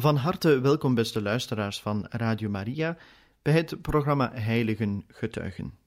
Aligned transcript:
Van 0.00 0.16
harte 0.16 0.60
welkom, 0.60 0.94
beste 0.94 1.22
luisteraars 1.22 1.80
van 1.80 2.06
Radio 2.08 2.48
Maria, 2.48 2.96
bij 3.42 3.52
het 3.52 3.82
programma 3.82 4.32
Heiligen 4.32 5.04
Getuigen. 5.08 5.78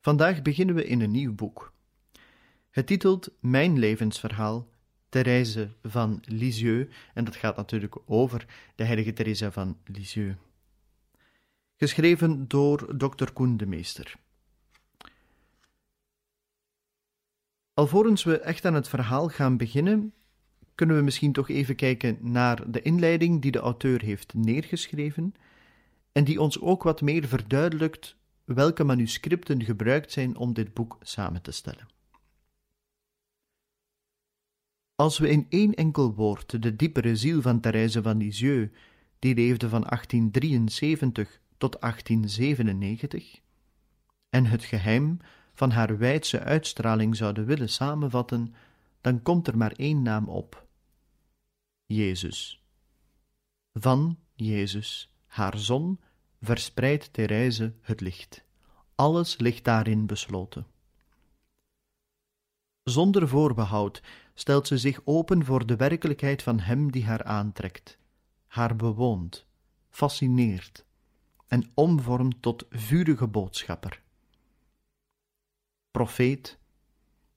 Vandaag 0.00 0.42
beginnen 0.42 0.74
we 0.74 0.86
in 0.86 1.00
een 1.00 1.10
nieuw 1.10 1.34
boek. 1.34 1.72
Het 2.70 2.86
titelt 2.86 3.30
Mijn 3.40 3.78
levensverhaal, 3.78 4.68
Therese 5.08 5.70
van 5.82 6.22
Lisieux, 6.24 6.94
en 7.14 7.24
dat 7.24 7.36
gaat 7.36 7.56
natuurlijk 7.56 7.96
over 8.06 8.46
de 8.74 8.84
heilige 8.84 9.12
Therese 9.12 9.52
van 9.52 9.78
Lisieux. 9.84 10.38
Geschreven 11.76 12.48
door 12.48 12.96
Dr. 12.96 13.32
Koen 13.32 13.56
de 13.56 13.66
Meester. 13.66 14.14
Alvorens 17.74 18.24
we 18.24 18.38
echt 18.38 18.64
aan 18.64 18.74
het 18.74 18.88
verhaal 18.88 19.28
gaan 19.28 19.56
beginnen, 19.56 20.14
kunnen 20.80 20.98
we 20.98 21.04
misschien 21.04 21.32
toch 21.32 21.48
even 21.48 21.74
kijken 21.74 22.18
naar 22.20 22.70
de 22.70 22.82
inleiding 22.82 23.42
die 23.42 23.50
de 23.50 23.58
auteur 23.58 24.02
heeft 24.02 24.34
neergeschreven 24.34 25.34
en 26.12 26.24
die 26.24 26.40
ons 26.40 26.60
ook 26.60 26.82
wat 26.82 27.00
meer 27.00 27.28
verduidelijkt 27.28 28.16
welke 28.44 28.84
manuscripten 28.84 29.64
gebruikt 29.64 30.12
zijn 30.12 30.36
om 30.36 30.52
dit 30.52 30.74
boek 30.74 30.98
samen 31.00 31.42
te 31.42 31.50
stellen. 31.50 31.88
Als 34.94 35.18
we 35.18 35.28
in 35.28 35.46
één 35.48 35.74
enkel 35.74 36.14
woord 36.14 36.62
de 36.62 36.76
diepere 36.76 37.16
ziel 37.16 37.42
van 37.42 37.60
Therese 37.60 38.02
van 38.02 38.16
Lisieux, 38.16 38.72
die 39.18 39.34
leefde 39.34 39.68
van 39.68 39.82
1873 39.82 41.40
tot 41.58 41.80
1897, 41.80 43.40
en 44.30 44.46
het 44.46 44.64
geheim 44.64 45.18
van 45.54 45.70
haar 45.70 45.98
wijdse 45.98 46.40
uitstraling 46.40 47.16
zouden 47.16 47.46
willen 47.46 47.68
samenvatten, 47.68 48.54
dan 49.00 49.22
komt 49.22 49.46
er 49.46 49.56
maar 49.56 49.72
één 49.72 50.02
naam 50.02 50.28
op: 50.28 50.68
Jezus. 51.94 52.62
Van 53.72 54.18
Jezus, 54.34 55.14
haar 55.26 55.58
zon, 55.58 56.00
verspreidt 56.40 57.12
Therese 57.12 57.74
het 57.80 58.00
licht. 58.00 58.44
Alles 58.94 59.38
ligt 59.38 59.64
daarin 59.64 60.06
besloten. 60.06 60.66
Zonder 62.82 63.28
voorbehoud 63.28 64.02
stelt 64.34 64.66
ze 64.66 64.78
zich 64.78 65.00
open 65.04 65.44
voor 65.44 65.66
de 65.66 65.76
werkelijkheid 65.76 66.42
van 66.42 66.60
Hem 66.60 66.92
die 66.92 67.04
haar 67.04 67.24
aantrekt, 67.24 67.98
haar 68.46 68.76
bewoont, 68.76 69.46
fascineert 69.88 70.84
en 71.46 71.70
omvormt 71.74 72.42
tot 72.42 72.66
vurige 72.70 73.26
boodschapper. 73.26 74.02
Profeet, 75.90 76.58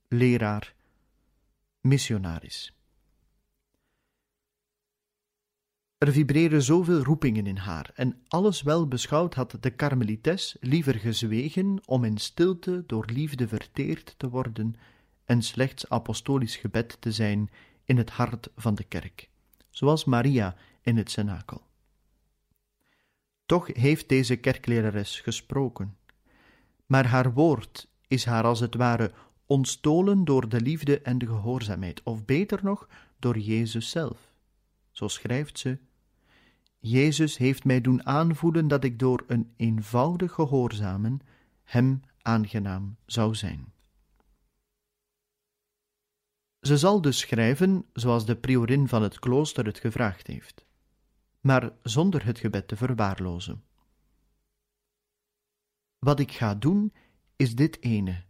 leraar, 0.07 0.75
missionaris. 1.81 2.72
Er 6.03 6.11
vibreren 6.11 6.61
zoveel 6.61 7.03
roepingen 7.03 7.47
in 7.47 7.57
haar, 7.57 7.91
en 7.95 8.21
alles 8.27 8.61
wel 8.61 8.87
beschouwd 8.87 9.33
had 9.33 9.57
de 9.59 9.69
karmelites 9.69 10.57
liever 10.59 10.95
gezwegen 10.95 11.81
om 11.85 12.03
in 12.03 12.17
stilte 12.17 12.83
door 12.87 13.05
liefde 13.05 13.47
verteerd 13.47 14.15
te 14.17 14.29
worden 14.29 14.75
en 15.25 15.41
slechts 15.41 15.89
apostolisch 15.89 16.55
gebed 16.55 16.97
te 16.99 17.11
zijn 17.11 17.49
in 17.83 17.97
het 17.97 18.09
hart 18.09 18.49
van 18.55 18.75
de 18.75 18.83
kerk, 18.83 19.29
zoals 19.69 20.05
Maria 20.05 20.55
in 20.81 20.97
het 20.97 21.11
cenakel. 21.11 21.61
Toch 23.45 23.67
heeft 23.73 24.09
deze 24.09 24.35
kerklerares 24.35 25.19
gesproken, 25.19 25.97
maar 26.85 27.05
haar 27.05 27.33
woord 27.33 27.89
is 28.07 28.25
haar 28.25 28.43
als 28.43 28.59
het 28.59 28.75
ware 28.75 29.11
ontstolen 29.45 30.25
door 30.25 30.49
de 30.49 30.61
liefde 30.61 31.01
en 31.01 31.17
de 31.17 31.25
gehoorzaamheid, 31.25 32.03
of 32.03 32.25
beter 32.25 32.59
nog, 32.63 32.87
door 33.19 33.37
Jezus 33.37 33.89
zelf. 33.89 34.31
Zo 34.91 35.07
schrijft 35.07 35.59
ze 35.59 35.77
Jezus 36.85 37.37
heeft 37.37 37.63
mij 37.63 37.81
doen 37.81 38.05
aanvoelen 38.05 38.67
dat 38.67 38.83
ik 38.83 38.99
door 38.99 39.23
een 39.27 39.53
eenvoudig 39.55 40.31
gehoorzamen 40.31 41.19
hem 41.63 42.01
aangenaam 42.21 42.95
zou 43.05 43.35
zijn. 43.35 43.73
Ze 46.59 46.77
zal 46.77 47.01
dus 47.01 47.19
schrijven 47.19 47.85
zoals 47.93 48.25
de 48.25 48.35
priorin 48.35 48.87
van 48.87 49.01
het 49.01 49.19
klooster 49.19 49.65
het 49.65 49.79
gevraagd 49.79 50.27
heeft, 50.27 50.65
maar 51.39 51.71
zonder 51.81 52.25
het 52.25 52.39
gebed 52.39 52.67
te 52.67 52.75
verwaarlozen. 52.75 53.63
Wat 55.99 56.19
ik 56.19 56.31
ga 56.31 56.55
doen, 56.55 56.93
is 57.35 57.55
dit 57.55 57.81
ene. 57.81 58.23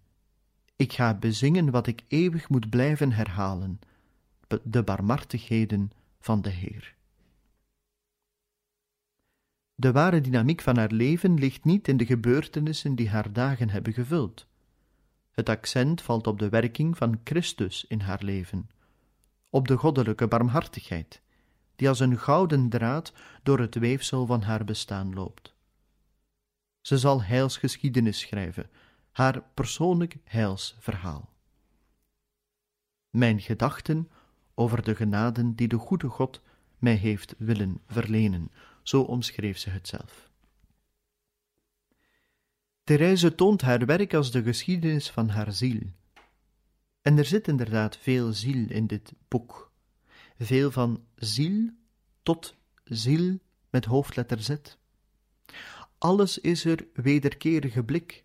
Ik 0.76 0.94
ga 0.94 1.18
bezingen 1.18 1.72
wat 1.72 1.88
ik 1.88 2.04
eeuwig 2.08 2.50
moet 2.50 2.70
blijven 2.70 3.12
herhalen, 3.12 3.80
de 4.64 4.84
barmhartigheden 4.84 5.92
van 6.20 6.42
de 6.42 6.50
Heer. 6.50 6.96
De 9.76 9.92
ware 9.92 10.22
dynamiek 10.22 10.62
van 10.62 10.78
haar 10.78 10.92
leven 10.92 11.34
ligt 11.34 11.64
niet 11.64 11.88
in 11.88 11.98
de 11.98 12.06
gebeurtenissen 12.06 12.96
die 12.96 13.10
haar 13.10 13.34
dagen 13.34 13.70
hebben 13.70 13.94
gevuld. 13.94 14.48
Het 15.32 15.50
accent 15.50 16.02
valt 16.02 16.28
op 16.28 16.40
de 16.40 16.50
werking 16.50 16.98
van 16.98 17.20
Christus 17.24 17.86
in 17.88 18.00
haar 18.00 18.24
leven, 18.24 18.70
op 19.50 19.68
de 19.68 19.78
goddelijke 19.78 20.28
barmhartigheid, 20.28 21.22
die 21.76 21.88
als 21.88 22.00
een 22.00 22.20
gouden 22.20 22.70
draad 22.70 23.14
door 23.44 23.60
het 23.60 23.76
weefsel 23.76 24.26
van 24.26 24.42
haar 24.42 24.64
bestaan 24.64 25.14
loopt. 25.14 25.54
Ze 26.82 26.98
zal 26.98 27.24
heilsgeschiedenis 27.24 28.20
schrijven, 28.20 28.70
haar 29.12 29.44
persoonlijk 29.54 30.18
heilsverhaal. 30.24 31.30
Mijn 33.10 33.40
gedachten 33.42 34.10
over 34.54 34.84
de 34.84 34.96
genaden 34.96 35.56
die 35.56 35.68
de 35.68 35.78
goede 35.78 36.08
God 36.08 36.42
mij 36.78 36.96
heeft 36.96 37.36
willen 37.38 37.82
verlenen, 37.88 38.52
zo 38.84 39.02
omschreef 39.02 39.58
ze 39.58 39.70
het 39.70 39.88
zelf. 39.88 40.32
Therese 42.84 43.36
toont 43.36 43.62
haar 43.62 43.86
werk 43.86 44.14
als 44.14 44.32
de 44.32 44.44
geschiedenis 44.44 45.10
van 45.10 45.30
haar 45.30 45.54
ziel. 45.54 45.82
En 47.02 47.18
er 47.18 47.26
zit 47.26 47.48
inderdaad 47.48 47.98
veel 47.98 48.34
ziel 48.34 48.70
in 48.70 48.88
dit 48.88 49.14
boek. 49.28 49.72
Veel 50.38 50.72
van 50.72 51.04
ziel 51.16 51.70
tot 52.24 52.56
ziel 52.84 53.40
met 53.70 53.86
hoofdletter 53.86 54.42
Z. 54.42 54.56
Alles 55.98 56.38
is 56.38 56.66
er 56.66 56.88
wederkerige 56.94 57.84
blik, 57.84 58.24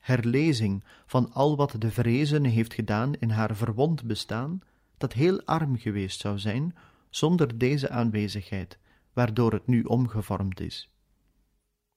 herlezing 0.00 0.84
van 1.06 1.32
al 1.32 1.56
wat 1.56 1.74
de 1.78 1.90
vrezene 1.90 2.48
heeft 2.48 2.74
gedaan 2.74 3.14
in 3.14 3.30
haar 3.30 3.56
verwond 3.56 4.02
bestaan, 4.04 4.60
dat 4.96 5.12
heel 5.12 5.44
arm 5.44 5.78
geweest 5.78 6.20
zou 6.20 6.38
zijn 6.38 6.76
zonder 7.08 7.58
deze 7.58 7.90
aanwezigheid, 7.90 8.78
waardoor 9.12 9.52
het 9.52 9.66
nu 9.66 9.82
omgevormd 9.82 10.60
is. 10.60 10.90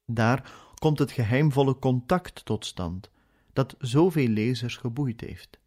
Daar 0.05 0.51
komt 0.75 0.99
het 0.99 1.11
geheimvolle 1.11 1.79
contact 1.79 2.45
tot 2.45 2.65
stand, 2.65 3.09
dat 3.53 3.75
zoveel 3.79 4.27
lezers 4.27 4.77
geboeid 4.77 5.21
heeft. 5.21 5.59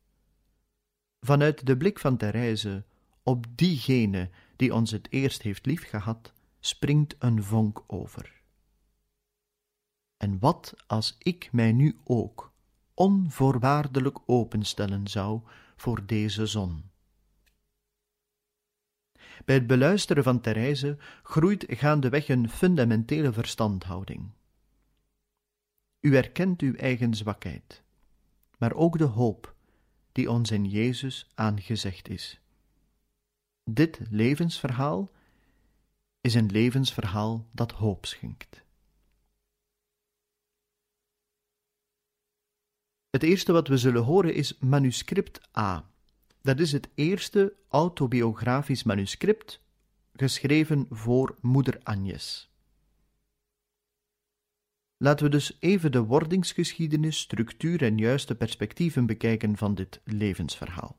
Vanuit 1.21 1.67
de 1.67 1.77
blik 1.77 1.99
van 1.99 2.17
Therese 2.17 2.85
op 3.23 3.47
diegene 3.55 4.31
die 4.57 4.75
ons 4.75 4.91
het 4.91 5.07
eerst 5.11 5.43
heeft 5.43 5.67
liefgehad, 5.67 6.33
springt 6.61 7.15
een 7.19 7.43
vonk 7.43 7.85
over. 7.87 8.43
En 10.17 10.39
wat 10.39 10.75
als 10.87 11.17
ik 11.19 11.53
mij 11.53 11.73
nu 11.73 12.01
ook 12.05 12.53
onvoorwaardelijk 12.95 14.19
openstellen 14.27 15.09
zou 15.09 15.41
voor 15.77 16.07
deze 16.07 16.47
zon? 16.47 16.91
Bij 19.45 19.55
het 19.55 19.67
beluisteren 19.67 20.23
van 20.23 20.41
Therese 20.41 20.97
groeit 21.23 21.65
gaandeweg 21.69 22.29
een 22.29 22.51
fundamentele 22.51 23.33
verstandhouding. 23.33 24.31
U 26.01 26.17
erkent 26.17 26.61
uw 26.61 26.75
eigen 26.75 27.15
zwakheid, 27.15 27.83
maar 28.59 28.73
ook 28.73 28.99
de 28.99 29.05
hoop 29.05 29.55
die 30.13 30.31
ons 30.31 30.51
in 30.51 30.65
Jezus 30.65 31.31
aangezegd 31.35 32.09
is. 32.09 32.41
Dit 33.71 34.01
levensverhaal 34.11 35.11
is 36.21 36.35
een 36.35 36.51
levensverhaal 36.51 37.49
dat 37.53 37.73
hoop 37.73 38.07
schenkt. 38.07 38.65
Het 43.11 43.23
eerste 43.23 43.53
wat 43.53 43.69
we 43.69 43.77
zullen 43.77 44.03
horen 44.03 44.35
is 44.35 44.59
manuscript 44.59 45.57
A. 45.59 45.91
Dat 46.47 46.61
is 46.61 46.73
het 46.73 46.89
eerste 46.95 47.57
autobiografisch 47.69 48.83
manuscript 48.83 49.61
geschreven 50.13 50.87
voor 50.91 51.37
moeder 51.41 51.81
Agnes. 51.83 52.51
Laten 54.97 55.25
we 55.25 55.31
dus 55.31 55.57
even 55.61 55.93
de 55.93 56.03
wordingsgeschiedenis, 56.03 57.19
structuur 57.19 57.83
en 57.83 57.99
juiste 57.99 58.35
perspectieven 58.35 59.07
bekijken 59.07 59.57
van 59.57 59.75
dit 59.75 60.01
levensverhaal. 60.05 60.97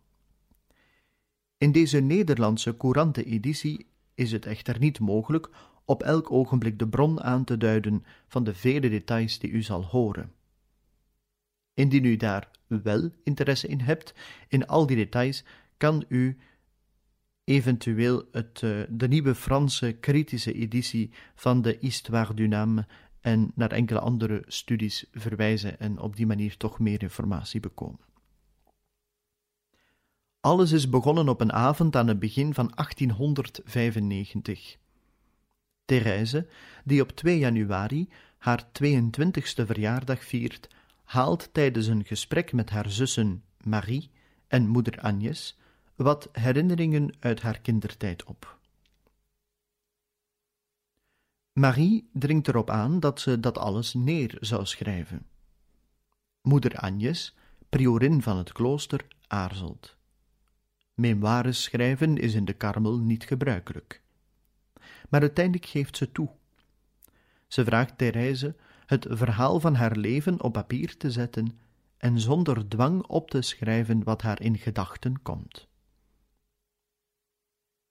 In 1.58 1.72
deze 1.72 2.00
Nederlandse 2.00 2.78
courante 2.78 3.24
editie 3.24 3.88
is 4.14 4.32
het 4.32 4.46
echter 4.46 4.80
niet 4.80 5.00
mogelijk 5.00 5.50
op 5.86 6.04
elk 6.04 6.32
ogenblik 6.32 6.80
de 6.80 6.88
bron 6.88 7.22
aan 7.22 7.44
te 7.44 7.58
duiden 7.58 8.06
van 8.28 8.44
de 8.44 8.54
vele 8.54 8.90
details 8.90 9.40
die 9.40 9.52
u 9.52 9.62
zal 9.62 9.86
horen. 9.86 10.37
Indien 11.78 12.04
u 12.04 12.16
daar 12.16 12.50
wel 12.68 13.10
interesse 13.24 13.68
in 13.68 13.80
hebt, 13.80 14.14
in 14.48 14.68
al 14.68 14.86
die 14.86 14.96
details, 14.96 15.44
kan 15.78 16.06
u 16.08 16.38
eventueel 17.44 18.28
het, 18.32 18.62
uh, 18.62 18.84
de 18.90 19.08
nieuwe 19.08 19.36
Franse 19.36 19.92
kritische 19.92 20.54
editie 20.54 21.12
van 21.36 21.62
de 21.62 21.78
Histoire 21.80 22.34
du 22.34 22.48
Name 22.48 22.88
en 23.22 23.52
naar 23.56 23.72
enkele 23.72 24.00
andere 24.00 24.44
studies 24.48 25.06
verwijzen 25.12 25.80
en 25.80 26.00
op 26.00 26.16
die 26.16 26.26
manier 26.26 26.58
toch 26.58 26.80
meer 26.80 27.02
informatie 27.02 27.60
bekomen. 27.60 28.00
Alles 30.40 30.72
is 30.72 30.90
begonnen 30.90 31.30
op 31.30 31.42
een 31.42 31.54
avond 31.54 31.96
aan 31.96 32.08
het 32.08 32.20
begin 32.20 32.54
van 32.54 32.72
1895. 32.76 34.78
Therese, 35.86 36.48
die 36.84 37.02
op 37.02 37.12
2 37.12 37.38
januari 37.38 38.10
haar 38.38 38.68
22e 38.84 39.66
verjaardag 39.66 40.24
viert, 40.24 40.76
haalt 41.08 41.54
tijdens 41.54 41.88
een 41.88 42.06
gesprek 42.06 42.54
met 42.54 42.70
haar 42.70 42.90
zussen 42.90 43.44
Marie 43.64 44.12
en 44.48 44.68
moeder 44.68 45.00
Agnes 45.00 45.58
wat 45.96 46.30
herinneringen 46.32 47.16
uit 47.20 47.42
haar 47.42 47.60
kindertijd 47.60 48.24
op. 48.24 48.60
Marie 51.54 52.10
dringt 52.14 52.48
erop 52.48 52.70
aan 52.70 53.00
dat 53.00 53.20
ze 53.20 53.40
dat 53.40 53.58
alles 53.58 53.94
neer 53.94 54.38
zou 54.40 54.66
schrijven. 54.66 55.26
Moeder 56.42 56.78
Agnes, 56.78 57.36
priorin 57.70 58.22
van 58.22 58.38
het 58.38 58.52
klooster, 58.52 59.06
aarzelt. 59.28 59.96
Memoires 60.94 61.64
schrijven 61.64 62.18
is 62.18 62.34
in 62.34 62.46
de 62.46 62.54
Karmel 62.54 62.98
niet 62.98 63.24
gebruikelijk. 63.24 64.02
Maar 65.10 65.22
uiteindelijk 65.22 65.66
geeft 65.66 65.98
ze 65.98 66.12
toe. 66.12 66.30
Ze 67.48 67.66
vraagt 67.66 67.98
Therese 67.98 68.56
het 68.88 69.06
verhaal 69.10 69.60
van 69.60 69.76
haar 69.76 69.96
leven 69.96 70.42
op 70.44 70.54
papier 70.54 70.98
te 70.98 71.12
zetten 71.12 71.60
en 71.98 72.20
zonder 72.20 72.68
dwang 72.68 73.06
op 73.06 73.30
te 73.30 73.42
schrijven 73.42 74.04
wat 74.04 74.22
haar 74.22 74.42
in 74.42 74.58
gedachten 74.58 75.22
komt. 75.22 75.68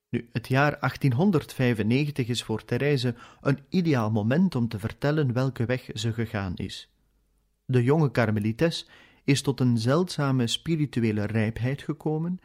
Nu, 0.09 0.29
het 0.33 0.49
jaar 0.49 0.79
1895 0.81 2.29
is 2.29 2.43
voor 2.43 2.65
Therese 2.65 3.15
een 3.41 3.59
ideaal 3.69 4.11
moment 4.11 4.55
om 4.55 4.69
te 4.69 4.79
vertellen 4.79 5.33
welke 5.33 5.65
weg 5.65 5.91
ze 5.95 6.13
gegaan 6.13 6.57
is. 6.57 6.91
De 7.65 7.83
jonge 7.83 8.11
karmelites 8.11 8.89
is 9.25 9.43
tot 9.43 9.61
een 9.61 9.79
zeldzame 9.79 10.47
spirituele 10.47 11.25
rijpheid 11.25 11.83
gekomen 11.83 12.39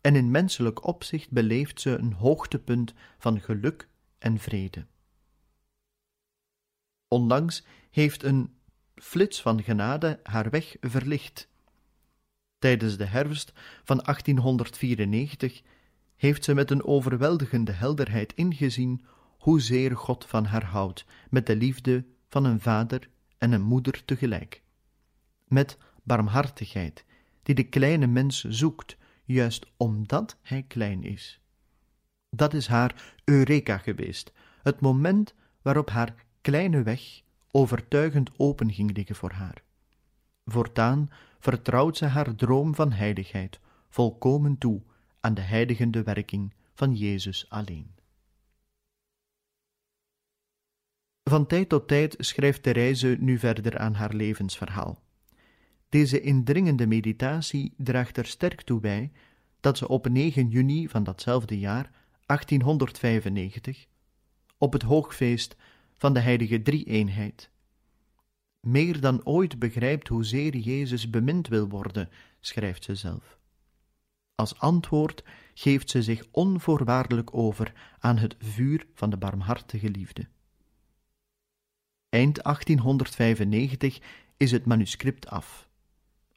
en 0.00 0.16
in 0.16 0.30
menselijk 0.30 0.86
opzicht 0.86 1.30
beleeft 1.30 1.80
ze 1.80 1.90
een 1.90 2.12
hoogtepunt 2.12 2.94
van 3.18 3.40
geluk 3.40 3.88
en 4.18 4.38
vrede. 4.38 4.86
Onlangs 7.08 7.64
heeft 7.90 8.22
een 8.22 8.54
flits 8.94 9.42
van 9.42 9.62
genade 9.62 10.20
haar 10.22 10.50
weg 10.50 10.76
verlicht. 10.80 11.48
Tijdens 12.58 12.96
de 12.96 13.04
herfst 13.04 13.52
van 13.84 13.98
1894 13.98 15.62
heeft 16.16 16.44
ze 16.44 16.54
met 16.54 16.70
een 16.70 16.84
overweldigende 16.84 17.72
helderheid 17.72 18.34
ingezien 18.34 19.04
hoezeer 19.38 19.96
God 19.96 20.26
van 20.26 20.44
haar 20.44 20.64
houdt, 20.64 21.04
met 21.30 21.46
de 21.46 21.56
liefde 21.56 22.04
van 22.28 22.44
een 22.44 22.60
vader 22.60 23.08
en 23.38 23.52
een 23.52 23.62
moeder 23.62 24.04
tegelijk. 24.04 24.62
Met 25.44 25.78
barmhartigheid, 26.02 27.04
die 27.42 27.54
de 27.54 27.68
kleine 27.68 28.06
mens 28.06 28.44
zoekt, 28.44 28.96
juist 29.24 29.66
omdat 29.76 30.36
hij 30.42 30.62
klein 30.62 31.02
is. 31.02 31.40
Dat 32.30 32.54
is 32.54 32.66
haar 32.66 33.14
Eureka 33.24 33.78
geweest, 33.78 34.32
het 34.62 34.80
moment 34.80 35.34
waarop 35.62 35.90
haar 35.90 36.14
kleine 36.40 36.82
weg 36.82 37.22
overtuigend 37.50 38.30
open 38.36 38.72
ging 38.72 38.96
liggen 38.96 39.16
voor 39.16 39.32
haar. 39.32 39.62
Voortaan 40.44 41.10
vertrouwt 41.38 41.96
ze 41.96 42.04
haar 42.04 42.34
droom 42.34 42.74
van 42.74 42.92
heiligheid 42.92 43.60
volkomen 43.88 44.58
toe 44.58 44.82
aan 45.20 45.34
de 45.34 45.40
heiligende 45.40 46.02
werking 46.02 46.54
van 46.74 46.94
Jezus 46.94 47.48
alleen. 47.48 47.94
Van 51.22 51.46
tijd 51.46 51.68
tot 51.68 51.88
tijd 51.88 52.14
schrijft 52.18 52.62
Therese 52.62 53.16
nu 53.20 53.38
verder 53.38 53.78
aan 53.78 53.94
haar 53.94 54.14
levensverhaal. 54.14 55.02
Deze 55.88 56.20
indringende 56.20 56.86
meditatie 56.86 57.74
draagt 57.76 58.16
er 58.16 58.26
sterk 58.26 58.62
toe 58.62 58.80
bij 58.80 59.12
dat 59.60 59.78
ze 59.78 59.88
op 59.88 60.08
9 60.08 60.48
juni 60.48 60.88
van 60.88 61.04
datzelfde 61.04 61.58
jaar, 61.58 61.90
1895, 62.26 63.86
op 64.58 64.72
het 64.72 64.82
hoogfeest 64.82 65.56
van 66.00 66.12
de 66.12 66.20
heilige 66.20 66.62
drie-eenheid, 66.62 67.50
meer 68.60 69.00
dan 69.00 69.24
ooit 69.24 69.58
begrijpt 69.58 70.08
hoezeer 70.08 70.56
Jezus 70.56 71.10
bemind 71.10 71.48
wil 71.48 71.68
worden, 71.68 72.08
schrijft 72.40 72.84
ze 72.84 72.94
zelf. 72.94 73.38
Als 74.34 74.58
antwoord 74.58 75.24
geeft 75.54 75.90
ze 75.90 76.02
zich 76.02 76.24
onvoorwaardelijk 76.30 77.34
over 77.34 77.72
aan 77.98 78.18
het 78.18 78.36
vuur 78.38 78.86
van 78.94 79.10
de 79.10 79.16
barmhartige 79.16 79.88
liefde. 79.90 80.28
Eind 82.08 82.42
1895 82.42 84.00
is 84.36 84.50
het 84.50 84.66
manuscript 84.66 85.28
af. 85.28 85.68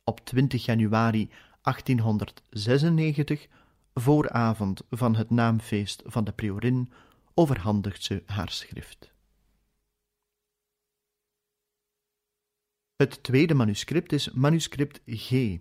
Op 0.04 0.26
20 0.26 0.66
januari 0.66 1.30
1896, 1.62 3.48
vooravond 3.94 4.82
van 4.90 5.16
het 5.16 5.30
naamfeest 5.30 6.02
van 6.06 6.24
de 6.24 6.32
priorin, 6.32 6.92
overhandigt 7.34 8.04
ze 8.04 8.24
haar 8.26 8.50
schrift. 8.50 9.13
Het 12.96 13.24
tweede 13.24 13.54
manuscript 13.54 14.12
is 14.12 14.32
manuscript 14.32 15.02
G, 15.06 15.58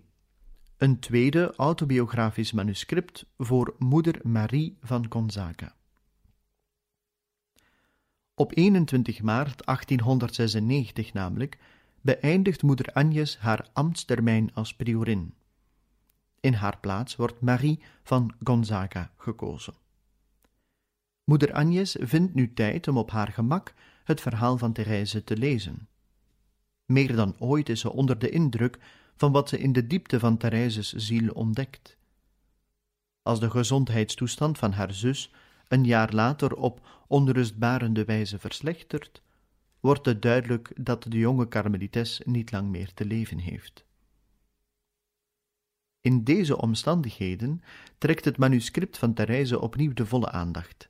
een 0.77 0.99
tweede 0.99 1.55
autobiografisch 1.55 2.51
manuscript 2.51 3.25
voor 3.37 3.75
moeder 3.77 4.19
Marie 4.23 4.77
van 4.81 5.05
Gonzaga. 5.09 5.75
Op 8.35 8.57
21 8.57 9.21
maart 9.21 9.65
1896 9.65 11.13
namelijk 11.13 11.57
beëindigt 12.01 12.63
moeder 12.63 12.93
Agnes 12.93 13.37
haar 13.37 13.69
ambtstermijn 13.73 14.53
als 14.53 14.75
priorin. 14.75 15.33
In 16.39 16.53
haar 16.53 16.77
plaats 16.79 17.15
wordt 17.15 17.41
Marie 17.41 17.79
van 18.03 18.33
Gonzaga 18.43 19.11
gekozen. 19.17 19.73
Moeder 21.23 21.53
Agnes 21.53 21.95
vindt 21.99 22.33
nu 22.33 22.53
tijd 22.53 22.87
om 22.87 22.97
op 22.97 23.11
haar 23.11 23.31
gemak 23.31 23.73
het 24.03 24.21
verhaal 24.21 24.57
van 24.57 24.73
Therese 24.73 25.23
te 25.23 25.37
lezen. 25.37 25.87
Meer 26.93 27.15
dan 27.15 27.35
ooit 27.39 27.69
is 27.69 27.79
ze 27.79 27.91
onder 27.91 28.19
de 28.19 28.29
indruk 28.29 28.77
van 29.15 29.31
wat 29.31 29.49
ze 29.49 29.59
in 29.59 29.73
de 29.73 29.87
diepte 29.87 30.19
van 30.19 30.37
Therese's 30.37 30.93
ziel 30.93 31.31
ontdekt. 31.31 31.97
Als 33.21 33.39
de 33.39 33.49
gezondheidstoestand 33.49 34.57
van 34.57 34.71
haar 34.71 34.93
zus 34.93 35.33
een 35.67 35.83
jaar 35.85 36.13
later 36.13 36.55
op 36.55 36.87
onrustbarende 37.07 38.05
wijze 38.05 38.39
verslechtert, 38.39 39.21
wordt 39.79 40.05
het 40.05 40.21
duidelijk 40.21 40.71
dat 40.75 41.03
de 41.03 41.17
jonge 41.17 41.47
karmelites 41.47 42.21
niet 42.25 42.51
lang 42.51 42.69
meer 42.69 42.93
te 42.93 43.05
leven 43.05 43.37
heeft. 43.37 43.85
In 46.01 46.23
deze 46.23 46.57
omstandigheden 46.57 47.61
trekt 47.97 48.25
het 48.25 48.37
manuscript 48.37 48.97
van 48.97 49.13
Therese 49.13 49.59
opnieuw 49.59 49.93
de 49.93 50.05
volle 50.05 50.29
aandacht. 50.31 50.89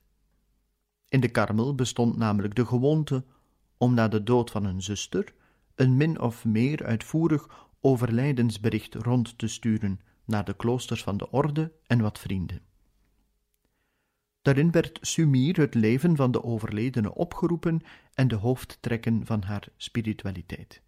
In 1.07 1.19
de 1.19 1.29
Karmel 1.29 1.75
bestond 1.75 2.17
namelijk 2.17 2.55
de 2.55 2.65
gewoonte 2.65 3.23
om 3.77 3.93
na 3.93 4.07
de 4.07 4.23
dood 4.23 4.51
van 4.51 4.65
een 4.65 4.81
zuster 4.81 5.33
een 5.75 5.97
min 5.97 6.19
of 6.19 6.45
meer 6.45 6.85
uitvoerig 6.85 7.69
overlijdensbericht 7.81 8.95
rond 8.95 9.37
te 9.37 9.47
sturen 9.47 9.99
naar 10.25 10.45
de 10.45 10.55
kloosters 10.55 11.03
van 11.03 11.17
de 11.17 11.31
orde 11.31 11.71
en 11.87 12.01
wat 12.01 12.19
vrienden. 12.19 12.61
Daarin 14.41 14.71
werd 14.71 14.97
sumier 15.01 15.57
het 15.57 15.73
leven 15.73 16.15
van 16.15 16.31
de 16.31 16.43
overledene 16.43 17.15
opgeroepen 17.15 17.81
en 18.13 18.27
de 18.27 18.35
hoofdtrekken 18.35 19.25
van 19.25 19.41
haar 19.43 19.67
spiritualiteit. 19.77 20.81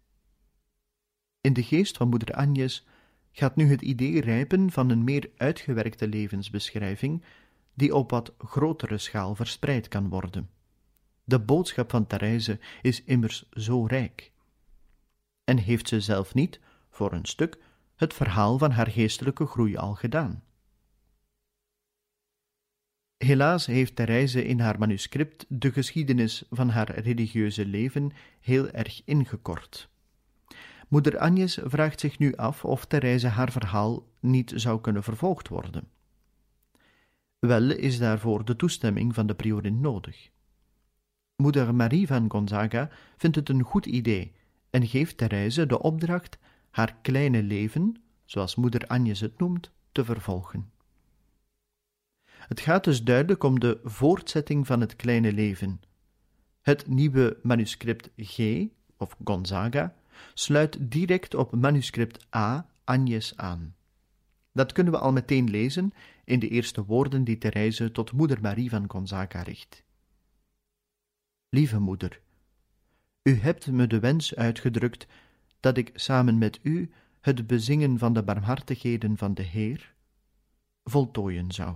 In 1.40 1.52
de 1.52 1.62
geest 1.62 1.96
van 1.96 2.08
moeder 2.08 2.32
Agnes 2.34 2.86
gaat 3.32 3.56
nu 3.56 3.70
het 3.70 3.82
idee 3.82 4.20
rijpen 4.20 4.70
van 4.70 4.90
een 4.90 5.04
meer 5.04 5.30
uitgewerkte 5.36 6.08
levensbeschrijving, 6.08 7.22
die 7.74 7.94
op 7.94 8.10
wat 8.10 8.34
grotere 8.38 8.98
schaal 8.98 9.34
verspreid 9.34 9.88
kan 9.88 10.08
worden. 10.08 10.50
De 11.24 11.40
boodschap 11.40 11.90
van 11.90 12.06
Therese 12.06 12.58
is 12.82 13.04
immers 13.04 13.48
zo 13.50 13.86
rijk. 13.86 14.32
En 15.46 15.58
heeft 15.58 15.88
ze 15.88 16.00
zelf 16.00 16.34
niet, 16.34 16.60
voor 16.90 17.12
een 17.12 17.24
stuk, 17.24 17.58
het 17.94 18.14
verhaal 18.14 18.58
van 18.58 18.70
haar 18.70 18.86
geestelijke 18.86 19.46
groei 19.46 19.76
al 19.76 19.94
gedaan. 19.94 20.42
Helaas 23.16 23.66
heeft 23.66 23.96
Therese 23.96 24.44
in 24.44 24.60
haar 24.60 24.78
manuscript 24.78 25.44
de 25.48 25.72
geschiedenis 25.72 26.44
van 26.50 26.68
haar 26.68 26.98
religieuze 27.00 27.66
leven 27.66 28.12
heel 28.40 28.70
erg 28.70 29.02
ingekort. 29.04 29.88
Moeder 30.88 31.18
Agnes 31.18 31.58
vraagt 31.64 32.00
zich 32.00 32.18
nu 32.18 32.36
af 32.36 32.64
of 32.64 32.84
Therese 32.84 33.28
haar 33.28 33.52
verhaal 33.52 34.08
niet 34.20 34.52
zou 34.54 34.80
kunnen 34.80 35.02
vervolgd 35.02 35.48
worden. 35.48 35.88
Wel 37.38 37.70
is 37.70 37.98
daarvoor 37.98 38.44
de 38.44 38.56
toestemming 38.56 39.14
van 39.14 39.26
de 39.26 39.34
priorin 39.34 39.80
nodig. 39.80 40.30
Moeder 41.36 41.74
Marie 41.74 42.06
van 42.06 42.30
Gonzaga 42.30 42.90
vindt 43.16 43.36
het 43.36 43.48
een 43.48 43.62
goed 43.62 43.86
idee 43.86 44.34
en 44.76 44.86
geeft 44.86 45.16
Therese 45.16 45.66
de 45.66 45.82
opdracht 45.82 46.38
haar 46.70 46.96
kleine 47.02 47.42
leven, 47.42 48.02
zoals 48.24 48.54
moeder 48.54 48.86
Agnes 48.86 49.20
het 49.20 49.38
noemt, 49.38 49.70
te 49.92 50.04
vervolgen. 50.04 50.70
Het 52.24 52.60
gaat 52.60 52.84
dus 52.84 53.04
duidelijk 53.04 53.42
om 53.42 53.60
de 53.60 53.80
voortzetting 53.84 54.66
van 54.66 54.80
het 54.80 54.96
kleine 54.96 55.32
leven. 55.32 55.80
Het 56.60 56.86
nieuwe 56.88 57.38
manuscript 57.42 58.10
G, 58.16 58.64
of 58.96 59.16
Gonzaga, 59.24 59.94
sluit 60.34 60.76
direct 60.80 61.34
op 61.34 61.54
manuscript 61.54 62.26
A, 62.34 62.68
Agnes 62.84 63.36
aan. 63.36 63.74
Dat 64.52 64.72
kunnen 64.72 64.92
we 64.92 64.98
al 64.98 65.12
meteen 65.12 65.50
lezen 65.50 65.92
in 66.24 66.38
de 66.38 66.48
eerste 66.48 66.84
woorden 66.84 67.24
die 67.24 67.38
Therese 67.38 67.92
tot 67.92 68.12
moeder 68.12 68.40
Marie 68.40 68.70
van 68.70 68.90
Gonzaga 68.90 69.42
richt. 69.42 69.84
Lieve 71.48 71.78
moeder, 71.78 72.20
u 73.26 73.38
hebt 73.40 73.70
me 73.70 73.86
de 73.86 74.00
wens 74.00 74.34
uitgedrukt 74.34 75.06
dat 75.60 75.76
ik 75.76 75.90
samen 75.94 76.38
met 76.38 76.58
u 76.62 76.90
het 77.20 77.46
bezingen 77.46 77.98
van 77.98 78.12
de 78.12 78.22
barmhartigheden 78.22 79.16
van 79.16 79.34
de 79.34 79.42
Heer 79.42 79.94
voltooien 80.84 81.52
zou. 81.52 81.74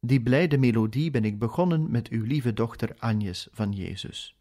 Die 0.00 0.22
blijde 0.22 0.58
melodie 0.58 1.10
ben 1.10 1.24
ik 1.24 1.38
begonnen 1.38 1.90
met 1.90 2.08
uw 2.08 2.24
lieve 2.24 2.52
dochter 2.52 2.96
Agnes 2.98 3.48
van 3.52 3.72
Jezus. 3.72 4.36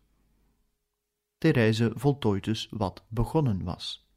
Therese 1.37 1.91
voltooit 1.95 2.43
dus 2.43 2.67
wat 2.71 3.03
begonnen 3.07 3.63
was. 3.63 4.07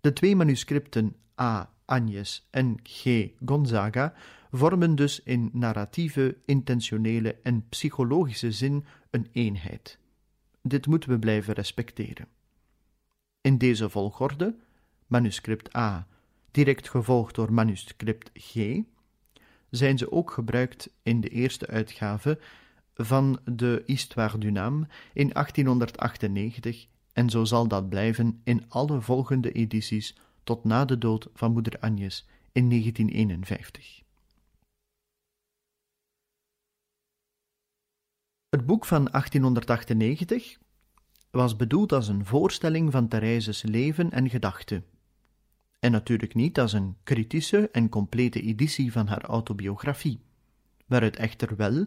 De 0.00 0.12
twee 0.12 0.36
manuscripten 0.36 1.16
A. 1.40 1.72
Agnes 1.84 2.48
en 2.50 2.76
G. 2.82 3.28
Gonzaga 3.44 4.14
vormen 4.50 4.94
dus 4.94 5.22
in 5.22 5.50
narratieve, 5.52 6.36
intentionele 6.44 7.36
en 7.42 7.68
psychologische 7.68 8.52
zin 8.52 8.84
een 9.10 9.28
eenheid. 9.32 10.02
Dit 10.66 10.86
moeten 10.86 11.10
we 11.10 11.18
blijven 11.18 11.54
respecteren. 11.54 12.28
In 13.40 13.58
deze 13.58 13.88
volgorde, 13.88 14.56
manuscript 15.06 15.76
A, 15.76 16.06
direct 16.50 16.88
gevolgd 16.88 17.34
door 17.34 17.52
manuscript 17.52 18.30
G, 18.34 18.80
zijn 19.70 19.98
ze 19.98 20.12
ook 20.12 20.30
gebruikt 20.30 20.90
in 21.02 21.20
de 21.20 21.28
eerste 21.28 21.66
uitgave 21.66 22.38
van 22.94 23.40
de 23.44 23.82
Histoire 23.86 24.38
du 24.38 24.50
Naam 24.50 24.86
in 25.12 25.28
1898 25.32 26.86
en 27.12 27.30
zo 27.30 27.44
zal 27.44 27.68
dat 27.68 27.88
blijven 27.88 28.40
in 28.44 28.64
alle 28.68 29.00
volgende 29.00 29.52
edities 29.52 30.16
tot 30.44 30.64
na 30.64 30.84
de 30.84 30.98
dood 30.98 31.28
van 31.34 31.52
moeder 31.52 31.78
Agnes 31.80 32.26
in 32.52 32.68
1951. 32.68 34.03
Het 38.54 38.66
boek 38.66 38.84
van 38.84 39.04
1898 39.04 40.58
was 41.30 41.56
bedoeld 41.56 41.92
als 41.92 42.08
een 42.08 42.24
voorstelling 42.24 42.92
van 42.92 43.08
Therese's 43.08 43.62
leven 43.62 44.10
en 44.10 44.30
gedachten, 44.30 44.84
en 45.80 45.92
natuurlijk 45.92 46.34
niet 46.34 46.60
als 46.60 46.72
een 46.72 46.96
kritische 47.02 47.68
en 47.72 47.88
complete 47.88 48.42
editie 48.42 48.92
van 48.92 49.06
haar 49.06 49.24
autobiografie, 49.24 50.20
waaruit 50.86 51.16
echter 51.16 51.56
wel 51.56 51.86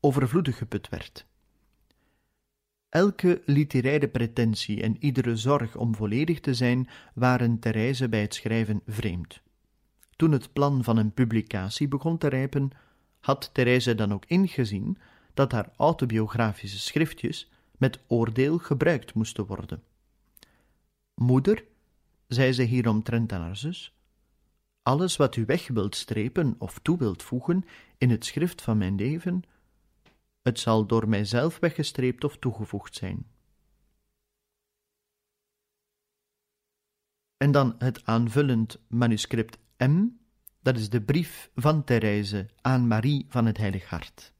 overvloedig 0.00 0.56
geput 0.58 0.88
werd. 0.88 1.26
Elke 2.88 3.42
literaire 3.44 4.08
pretentie 4.08 4.82
en 4.82 4.96
iedere 4.98 5.36
zorg 5.36 5.76
om 5.76 5.94
volledig 5.94 6.40
te 6.40 6.54
zijn 6.54 6.88
waren 7.14 7.58
Therese 7.58 8.08
bij 8.08 8.20
het 8.20 8.34
schrijven 8.34 8.82
vreemd. 8.86 9.40
Toen 10.16 10.32
het 10.32 10.52
plan 10.52 10.84
van 10.84 10.96
een 10.96 11.12
publicatie 11.12 11.88
begon 11.88 12.18
te 12.18 12.28
rijpen, 12.28 12.70
had 13.20 13.50
Therese 13.52 13.94
dan 13.94 14.12
ook 14.12 14.24
ingezien 14.26 14.98
dat 15.36 15.52
haar 15.52 15.72
autobiografische 15.76 16.78
schriftjes 16.78 17.50
met 17.78 17.98
oordeel 18.06 18.58
gebruikt 18.58 19.14
moesten 19.14 19.46
worden. 19.46 19.82
Moeder, 21.14 21.64
zei 22.26 22.52
ze 22.52 22.62
hieromtrent 22.62 23.32
aan 23.32 23.40
haar 23.40 23.56
zus, 23.56 23.94
alles 24.82 25.16
wat 25.16 25.36
u 25.36 25.44
weg 25.44 25.68
wilt 25.68 25.96
strepen 25.96 26.54
of 26.58 26.78
toe 26.78 26.98
wilt 26.98 27.22
voegen 27.22 27.64
in 27.98 28.10
het 28.10 28.24
schrift 28.24 28.62
van 28.62 28.78
mijn 28.78 28.94
leven, 28.94 29.42
het 30.42 30.58
zal 30.58 30.86
door 30.86 31.08
mijzelf 31.08 31.58
weggestreept 31.58 32.24
of 32.24 32.36
toegevoegd 32.36 32.94
zijn. 32.94 33.26
En 37.36 37.52
dan 37.52 37.74
het 37.78 38.04
aanvullend 38.04 38.78
manuscript 38.88 39.58
M, 39.78 40.06
dat 40.60 40.76
is 40.76 40.90
de 40.90 41.02
brief 41.02 41.50
van 41.54 41.84
Therese 41.84 42.48
aan 42.60 42.86
Marie 42.86 43.26
van 43.28 43.46
het 43.46 43.56
Heilig 43.56 43.88
Hart. 43.88 44.34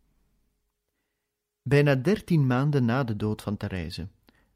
Bijna 1.68 1.94
dertien 1.94 2.46
maanden 2.46 2.84
na 2.84 3.04
de 3.04 3.16
dood 3.16 3.42
van 3.42 3.56
Therese 3.56 4.08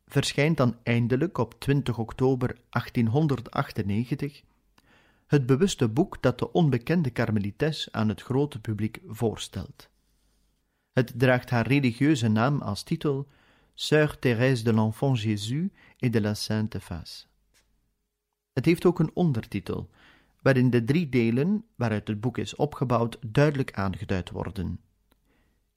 verschijnt 0.07 0.57
dan 0.57 0.77
eindelijk 0.83 1.39
op 1.39 1.61
20 1.61 1.99
oktober 1.99 2.49
1898 2.49 4.43
het 5.27 5.47
bewuste 5.47 5.89
boek 5.89 6.23
dat 6.23 6.39
de 6.39 6.53
onbekende 6.53 7.11
karmelites 7.11 7.93
aan 7.93 8.09
het 8.09 8.23
grote 8.23 8.61
publiek 8.61 9.01
voorstelt. 9.07 9.89
Het 10.93 11.13
draagt 11.17 11.51
haar 11.51 11.67
religieuze 11.67 12.29
naam 12.29 12.61
als 12.61 12.83
titel 12.83 13.29
Sœur 13.75 14.19
Thérèse 14.19 14.63
de 14.63 14.73
l'Enfant 14.75 15.23
Jésus 15.23 15.69
et 15.99 16.13
de 16.13 16.21
la 16.21 16.35
Sainte 16.35 16.81
Face. 16.81 17.27
Het 18.53 18.65
heeft 18.65 18.85
ook 18.85 18.99
een 18.99 19.11
ondertitel, 19.15 19.91
waarin 20.43 20.71
de 20.71 20.85
drie 20.85 21.09
delen 21.09 21.65
waaruit 21.75 22.09
het 22.09 22.21
boek 22.21 22.39
is 22.39 22.55
opgebouwd 22.55 23.19
duidelijk 23.27 23.73
aangeduid 23.73 24.31
worden. 24.31 24.81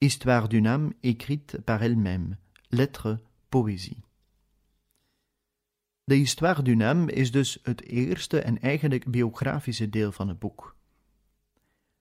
Histoire 0.03 0.49
d'une 0.49 0.67
âme 0.67 0.91
écrite 1.01 1.61
par 1.63 1.81
elle-même, 1.81 2.35
lettre, 2.71 3.19
poëzie. 3.49 4.03
De 6.03 6.15
Histoire 6.15 6.61
d'une 6.61 6.83
âme 6.83 7.09
is 7.09 7.31
dus 7.31 7.59
het 7.63 7.81
eerste 7.81 8.41
en 8.41 8.61
eigenlijk 8.61 9.05
biografische 9.11 9.89
deel 9.89 10.11
van 10.11 10.27
het 10.27 10.39
boek. 10.39 10.75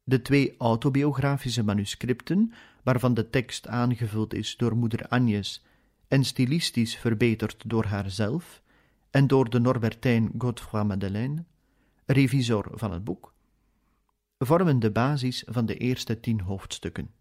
De 0.05 0.23
twee 0.23 0.55
autobiografische 0.59 1.63
manuscripten, 1.63 2.53
waarvan 2.83 3.15
de 3.15 3.31
tekst 3.31 3.69
aangevuld 3.69 4.35
is 4.35 4.57
door 4.57 4.77
moeder 4.77 5.09
Agnes 5.09 5.65
en 6.09 6.25
stilistisch 6.25 6.97
verbeterd 6.97 7.63
door 7.67 7.85
haarzelf 7.85 8.63
en 9.11 9.27
door 9.27 9.51
de 9.51 9.61
Norbertijn 9.61 10.31
Godefroy 10.39 10.85
Madeleine, 10.85 11.45
revisor 12.07 12.71
van 12.73 12.93
het 12.93 13.05
boek, 13.05 13.35
vormen 14.39 14.79
de 14.79 14.91
basis 14.91 15.43
van 15.47 15.67
de 15.67 15.77
eerste 15.77 16.21
tien 16.21 16.41
hoofdstukken. 16.41 17.21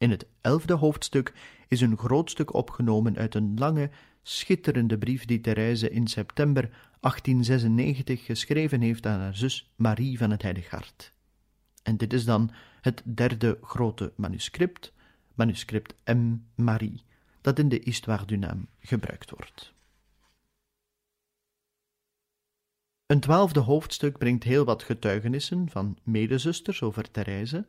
In 0.00 0.10
het 0.10 0.26
elfde 0.40 0.74
hoofdstuk 0.74 1.32
is 1.68 1.80
een 1.80 1.96
groot 1.96 2.30
stuk 2.30 2.54
opgenomen 2.54 3.16
uit 3.16 3.34
een 3.34 3.58
lange, 3.58 3.90
schitterende 4.22 4.98
brief 4.98 5.24
die 5.24 5.40
Therese 5.40 5.90
in 5.90 6.06
september 6.06 6.62
1896 7.00 8.24
geschreven 8.24 8.80
heeft 8.80 9.06
aan 9.06 9.20
haar 9.20 9.36
zus 9.36 9.72
Marie 9.76 10.18
van 10.18 10.30
het 10.30 10.42
Heilig 10.42 10.70
Hart. 10.70 11.12
En 11.82 11.96
dit 11.96 12.12
is 12.12 12.24
dan 12.24 12.50
het 12.80 13.02
derde 13.04 13.58
grote 13.62 14.12
manuscript, 14.16 14.92
manuscript 15.34 15.94
M. 16.04 16.36
Marie, 16.54 17.02
dat 17.40 17.58
in 17.58 17.68
de 17.68 17.80
Histoire 17.84 18.24
du 18.24 18.36
Naam 18.36 18.68
gebruikt 18.78 19.30
wordt. 19.30 19.72
Een 23.06 23.20
twaalfde 23.20 23.60
hoofdstuk 23.60 24.18
brengt 24.18 24.44
heel 24.44 24.64
wat 24.64 24.82
getuigenissen 24.82 25.68
van 25.68 25.98
medezusters 26.02 26.82
over 26.82 27.10
Therese 27.10 27.66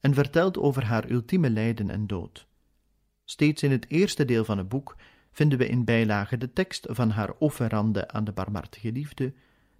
en 0.00 0.14
vertelt 0.14 0.58
over 0.58 0.84
haar 0.84 1.10
ultieme 1.10 1.50
lijden 1.50 1.90
en 1.90 2.06
dood. 2.06 2.46
Steeds 3.24 3.62
in 3.62 3.70
het 3.70 3.88
eerste 3.88 4.24
deel 4.24 4.44
van 4.44 4.58
het 4.58 4.68
boek 4.68 4.96
vinden 5.32 5.58
we 5.58 5.68
in 5.68 5.84
bijlage 5.84 6.38
de 6.38 6.52
tekst 6.52 6.86
van 6.90 7.10
haar 7.10 7.32
offerande 7.38 8.10
aan 8.10 8.24
de 8.24 8.32
barmhartige 8.32 8.92
liefde, 8.92 9.32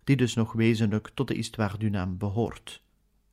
die 0.04 0.16
dus 0.16 0.34
nog 0.34 0.52
wezenlijk 0.52 1.10
tot 1.14 1.28
de 1.28 1.34
Histoire 1.34 1.78
du 1.78 1.90
Naam 1.90 2.18
behoort. 2.18 2.82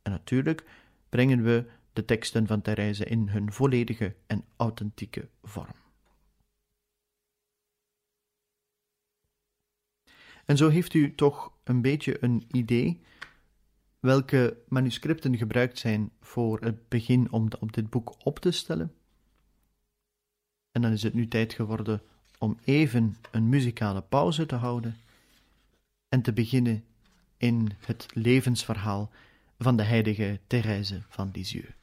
En 0.02 0.10
natuurlijk 0.10 0.64
brengen 1.08 1.42
we 1.42 1.70
de 1.92 2.04
teksten 2.04 2.46
van 2.46 2.62
Therese 2.62 3.04
in 3.04 3.28
hun 3.28 3.52
volledige 3.52 4.14
en 4.26 4.44
authentieke 4.56 5.28
vorm. 5.42 5.74
En 10.44 10.56
zo 10.56 10.68
heeft 10.68 10.94
u 10.94 11.14
toch 11.14 11.52
een 11.64 11.82
beetje 11.82 12.16
een 12.20 12.44
idee 12.52 13.00
welke 14.00 14.56
manuscripten 14.68 15.36
gebruikt 15.36 15.78
zijn 15.78 16.10
voor 16.20 16.60
het 16.60 16.88
begin 16.88 17.32
om 17.32 17.48
op 17.58 17.72
dit 17.72 17.90
boek 17.90 18.14
op 18.24 18.38
te 18.38 18.50
stellen. 18.50 18.92
En 20.70 20.82
dan 20.82 20.92
is 20.92 21.02
het 21.02 21.14
nu 21.14 21.28
tijd 21.28 21.52
geworden 21.52 22.02
om 22.38 22.58
even 22.64 23.16
een 23.30 23.48
muzikale 23.48 24.02
pauze 24.02 24.46
te 24.46 24.54
houden 24.54 24.96
en 26.08 26.22
te 26.22 26.32
beginnen 26.32 26.84
in 27.36 27.70
het 27.78 28.06
levensverhaal 28.12 29.10
van 29.58 29.76
de 29.76 29.82
heilige 29.82 30.40
Thérèse 30.46 31.02
van 31.08 31.30
Lisieux. 31.32 31.77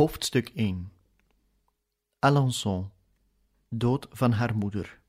Hoofdstuk 0.00 0.48
1 0.48 0.92
Alençon, 2.18 2.90
dood 3.68 4.06
van 4.10 4.32
haar 4.32 4.56
moeder. 4.56 5.00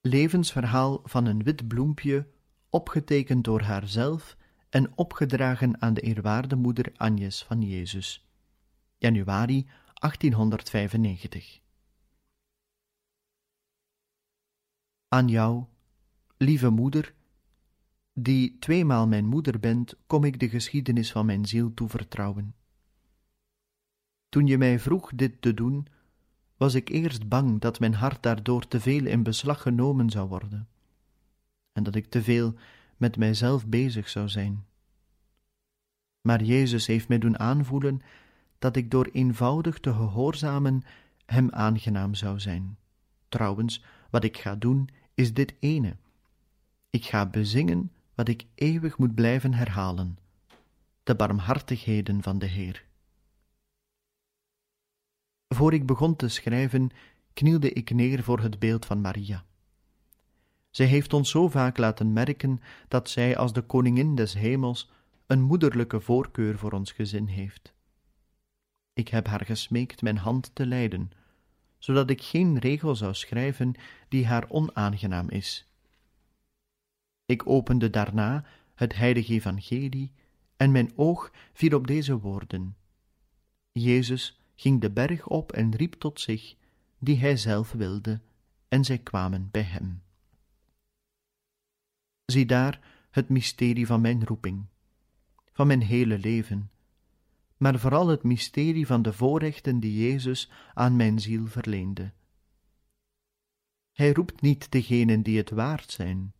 Levensverhaal 0.00 1.00
van 1.04 1.26
een 1.26 1.42
wit 1.42 1.68
bloempje, 1.68 2.28
opgetekend 2.70 3.44
door 3.44 3.60
haarzelf 3.60 4.36
en 4.70 4.96
opgedragen 4.96 5.82
aan 5.82 5.94
de 5.94 6.00
eerwaarde 6.00 6.56
moeder 6.56 6.92
Agnes 6.96 7.42
van 7.42 7.62
Jezus. 7.62 8.28
Januari 8.98 9.68
1895. 9.94 11.60
Aan 15.08 15.28
jou, 15.28 15.64
lieve 16.36 16.70
moeder, 16.70 17.14
die 18.14 18.58
tweemaal 18.58 19.06
mijn 19.06 19.26
moeder 19.26 19.60
bent, 19.60 19.94
kom 20.06 20.24
ik 20.24 20.40
de 20.40 20.48
geschiedenis 20.48 21.12
van 21.12 21.26
mijn 21.26 21.46
ziel 21.46 21.74
toevertrouwen. 21.74 22.54
Toen 24.28 24.46
je 24.46 24.58
mij 24.58 24.78
vroeg 24.78 25.12
dit 25.14 25.42
te 25.42 25.54
doen, 25.54 25.86
was 26.56 26.74
ik 26.74 26.88
eerst 26.88 27.28
bang 27.28 27.60
dat 27.60 27.80
mijn 27.80 27.94
hart 27.94 28.22
daardoor 28.22 28.68
te 28.68 28.80
veel 28.80 29.06
in 29.06 29.22
beslag 29.22 29.62
genomen 29.62 30.10
zou 30.10 30.28
worden, 30.28 30.68
en 31.72 31.82
dat 31.82 31.94
ik 31.94 32.06
te 32.06 32.22
veel 32.22 32.54
met 32.96 33.16
mijzelf 33.16 33.66
bezig 33.66 34.08
zou 34.08 34.28
zijn. 34.28 34.64
Maar 36.20 36.42
Jezus 36.42 36.86
heeft 36.86 37.08
mij 37.08 37.18
doen 37.18 37.38
aanvoelen 37.38 38.02
dat 38.58 38.76
ik 38.76 38.90
door 38.90 39.08
eenvoudig 39.12 39.78
te 39.78 39.92
gehoorzamen 39.92 40.82
hem 41.26 41.50
aangenaam 41.50 42.14
zou 42.14 42.40
zijn. 42.40 42.76
Trouwens, 43.28 43.84
wat 44.10 44.24
ik 44.24 44.36
ga 44.36 44.54
doen, 44.54 44.88
is 45.14 45.34
dit 45.34 45.54
ene. 45.58 45.96
Ik 46.90 47.04
ga 47.04 47.26
bezingen 47.26 47.90
wat 48.22 48.30
ik 48.30 48.46
eeuwig 48.54 48.98
moet 48.98 49.14
blijven 49.14 49.54
herhalen: 49.54 50.18
de 51.02 51.14
barmhartigheden 51.14 52.22
van 52.22 52.38
de 52.38 52.46
Heer. 52.46 52.84
Voor 55.48 55.72
ik 55.72 55.86
begon 55.86 56.16
te 56.16 56.28
schrijven, 56.28 56.90
knielde 57.32 57.72
ik 57.72 57.90
neer 57.90 58.22
voor 58.22 58.40
het 58.40 58.58
beeld 58.58 58.86
van 58.86 59.00
Maria. 59.00 59.44
Zij 60.70 60.86
heeft 60.86 61.12
ons 61.12 61.30
zo 61.30 61.48
vaak 61.48 61.78
laten 61.78 62.12
merken 62.12 62.60
dat 62.88 63.10
zij 63.10 63.36
als 63.36 63.52
de 63.52 63.62
koningin 63.62 64.14
des 64.14 64.34
hemels 64.34 64.90
een 65.26 65.42
moederlijke 65.42 66.00
voorkeur 66.00 66.58
voor 66.58 66.72
ons 66.72 66.92
gezin 66.92 67.26
heeft. 67.26 67.72
Ik 68.92 69.08
heb 69.08 69.26
haar 69.26 69.44
gesmeekt 69.44 70.02
mijn 70.02 70.18
hand 70.18 70.54
te 70.54 70.66
leiden, 70.66 71.10
zodat 71.78 72.10
ik 72.10 72.22
geen 72.22 72.58
regel 72.58 72.96
zou 72.96 73.14
schrijven 73.14 73.74
die 74.08 74.26
haar 74.26 74.44
onaangenaam 74.48 75.30
is. 75.30 75.71
Ik 77.26 77.46
opende 77.46 77.90
daarna 77.90 78.44
het 78.74 78.94
heilige 78.94 79.32
evangelie 79.32 80.12
en 80.56 80.72
mijn 80.72 80.92
oog 80.96 81.32
viel 81.52 81.76
op 81.76 81.86
deze 81.86 82.18
woorden. 82.18 82.76
Jezus 83.72 84.40
ging 84.54 84.80
de 84.80 84.90
berg 84.90 85.26
op 85.26 85.52
en 85.52 85.76
riep 85.76 85.94
tot 85.94 86.20
zich, 86.20 86.56
die 86.98 87.18
hij 87.18 87.36
zelf 87.36 87.72
wilde, 87.72 88.20
en 88.68 88.84
zij 88.84 88.98
kwamen 88.98 89.48
bij 89.50 89.62
hem. 89.62 90.02
Zie 92.24 92.46
daar 92.46 92.80
het 93.10 93.28
mysterie 93.28 93.86
van 93.86 94.00
mijn 94.00 94.24
roeping, 94.24 94.66
van 95.52 95.66
mijn 95.66 95.82
hele 95.82 96.18
leven, 96.18 96.70
maar 97.56 97.78
vooral 97.78 98.08
het 98.08 98.22
mysterie 98.22 98.86
van 98.86 99.02
de 99.02 99.12
voorrechten 99.12 99.80
die 99.80 100.08
Jezus 100.08 100.50
aan 100.74 100.96
mijn 100.96 101.20
ziel 101.20 101.46
verleende. 101.46 102.12
Hij 103.92 104.12
roept 104.12 104.40
niet 104.40 104.70
degenen 104.70 105.22
die 105.22 105.36
het 105.38 105.50
waard 105.50 105.90
zijn, 105.90 106.34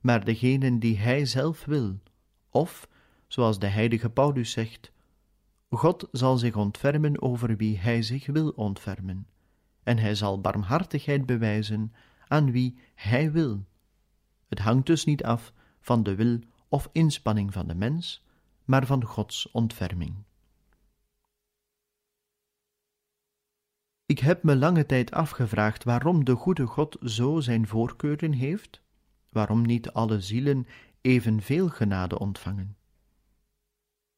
maar 0.00 0.24
degenen 0.24 0.78
die 0.78 0.98
Hij 0.98 1.26
zelf 1.26 1.64
wil, 1.64 1.98
of, 2.50 2.88
zoals 3.26 3.58
de 3.58 3.66
heilige 3.66 4.10
Paulus 4.10 4.50
zegt, 4.50 4.92
God 5.68 6.08
zal 6.12 6.36
zich 6.36 6.56
ontfermen 6.56 7.22
over 7.22 7.56
wie 7.56 7.78
Hij 7.78 8.02
zich 8.02 8.26
wil 8.26 8.48
ontfermen, 8.50 9.26
en 9.82 9.98
Hij 9.98 10.14
zal 10.14 10.40
barmhartigheid 10.40 11.26
bewijzen 11.26 11.92
aan 12.28 12.50
wie 12.50 12.78
Hij 12.94 13.32
wil. 13.32 13.64
Het 14.48 14.58
hangt 14.58 14.86
dus 14.86 15.04
niet 15.04 15.24
af 15.24 15.52
van 15.80 16.02
de 16.02 16.14
wil 16.14 16.38
of 16.68 16.88
inspanning 16.92 17.52
van 17.52 17.66
de 17.66 17.74
mens, 17.74 18.24
maar 18.64 18.86
van 18.86 19.04
Gods 19.04 19.50
ontferming. 19.50 20.14
Ik 24.06 24.18
heb 24.18 24.42
me 24.42 24.56
lange 24.56 24.86
tijd 24.86 25.10
afgevraagd 25.10 25.84
waarom 25.84 26.24
de 26.24 26.34
goede 26.34 26.66
God 26.66 26.96
zo 27.02 27.40
zijn 27.40 27.66
voorkeuren 27.66 28.32
heeft, 28.32 28.80
waarom 29.36 29.62
niet 29.62 29.90
alle 29.90 30.20
zielen 30.20 30.66
evenveel 31.00 31.68
genade 31.68 32.18
ontvangen. 32.18 32.76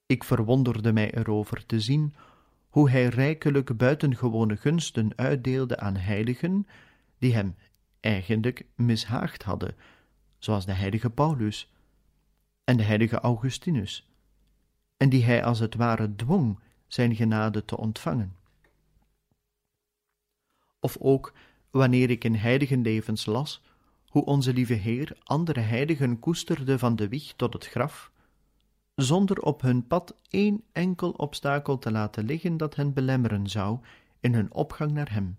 Ik 0.06 0.24
verwonderde 0.24 0.92
mij 0.92 1.14
erover 1.14 1.66
te 1.66 1.80
zien 1.80 2.14
hoe 2.68 2.90
hij 2.90 3.06
rijkelijk 3.06 3.76
buitengewone 3.76 4.56
gunsten 4.56 5.12
uitdeelde 5.16 5.78
aan 5.78 5.96
heiligen 5.96 6.66
die 7.18 7.34
hem 7.34 7.56
eigenlijk 8.00 8.66
mishaagd 8.74 9.42
hadden, 9.42 9.76
zoals 10.38 10.66
de 10.66 10.72
heilige 10.72 11.10
Paulus 11.10 11.72
en 12.64 12.76
de 12.76 12.82
heilige 12.82 13.20
Augustinus, 13.20 14.08
en 14.96 15.08
die 15.08 15.24
hij 15.24 15.44
als 15.44 15.58
het 15.58 15.74
ware 15.74 16.14
dwong 16.14 16.58
zijn 16.86 17.14
genade 17.14 17.64
te 17.64 17.76
ontvangen. 17.76 18.36
Of 20.80 20.96
ook 20.98 21.32
wanneer 21.70 22.10
ik 22.10 22.24
in 22.24 22.34
heiligenlevens 22.34 23.26
las 23.26 23.62
hoe 24.08 24.24
onze 24.24 24.52
lieve 24.52 24.74
Heer 24.74 25.16
andere 25.22 25.60
heiligen 25.60 26.18
koesterde 26.18 26.78
van 26.78 26.96
de 26.96 27.08
wieg 27.08 27.32
tot 27.36 27.52
het 27.52 27.66
graf, 27.66 28.12
zonder 28.94 29.42
op 29.42 29.60
hun 29.60 29.86
pad 29.86 30.16
één 30.28 30.62
enkel 30.72 31.10
obstakel 31.10 31.78
te 31.78 31.90
laten 31.90 32.24
liggen 32.24 32.56
dat 32.56 32.74
hen 32.74 32.92
belemmeren 32.92 33.48
zou 33.48 33.78
in 34.20 34.34
hun 34.34 34.52
opgang 34.52 34.92
naar 34.92 35.12
Hem. 35.12 35.38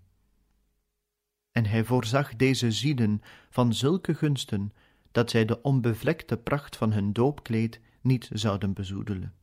En 1.51 1.65
hij 1.65 1.83
voorzag 1.83 2.35
deze 2.35 2.71
zielen 2.71 3.21
van 3.49 3.73
zulke 3.73 4.13
gunsten 4.13 4.73
dat 5.11 5.29
zij 5.29 5.45
de 5.45 5.61
onbevlekte 5.61 6.37
pracht 6.37 6.77
van 6.77 6.91
hun 6.93 7.13
doopkleed 7.13 7.79
niet 8.01 8.29
zouden 8.33 8.73
bezoedelen. 8.73 9.33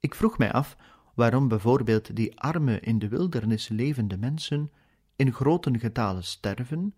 Ik 0.00 0.14
vroeg 0.14 0.38
mij 0.38 0.52
af 0.52 0.76
waarom 1.14 1.48
bijvoorbeeld 1.48 2.16
die 2.16 2.40
arme 2.40 2.80
in 2.80 2.98
de 2.98 3.08
wildernis 3.08 3.68
levende 3.68 4.18
mensen 4.18 4.72
in 5.16 5.32
groten 5.32 5.78
getale 5.78 6.22
sterven, 6.22 6.94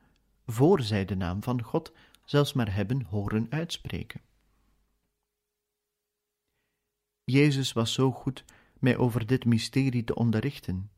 voor 0.47 0.83
zij 0.83 1.05
de 1.05 1.17
naam 1.17 1.43
van 1.43 1.63
God 1.63 1.93
zelfs 2.25 2.53
maar 2.53 2.75
hebben 2.75 3.03
horen 3.03 3.47
uitspreken. 3.51 4.21
Jezus 7.25 7.73
was 7.73 7.93
zo 7.93 8.13
goed 8.13 8.45
mij 8.79 8.97
over 8.97 9.27
dit 9.27 9.45
mysterie 9.45 10.05
te 10.05 10.15
onderrichten. 10.15 10.91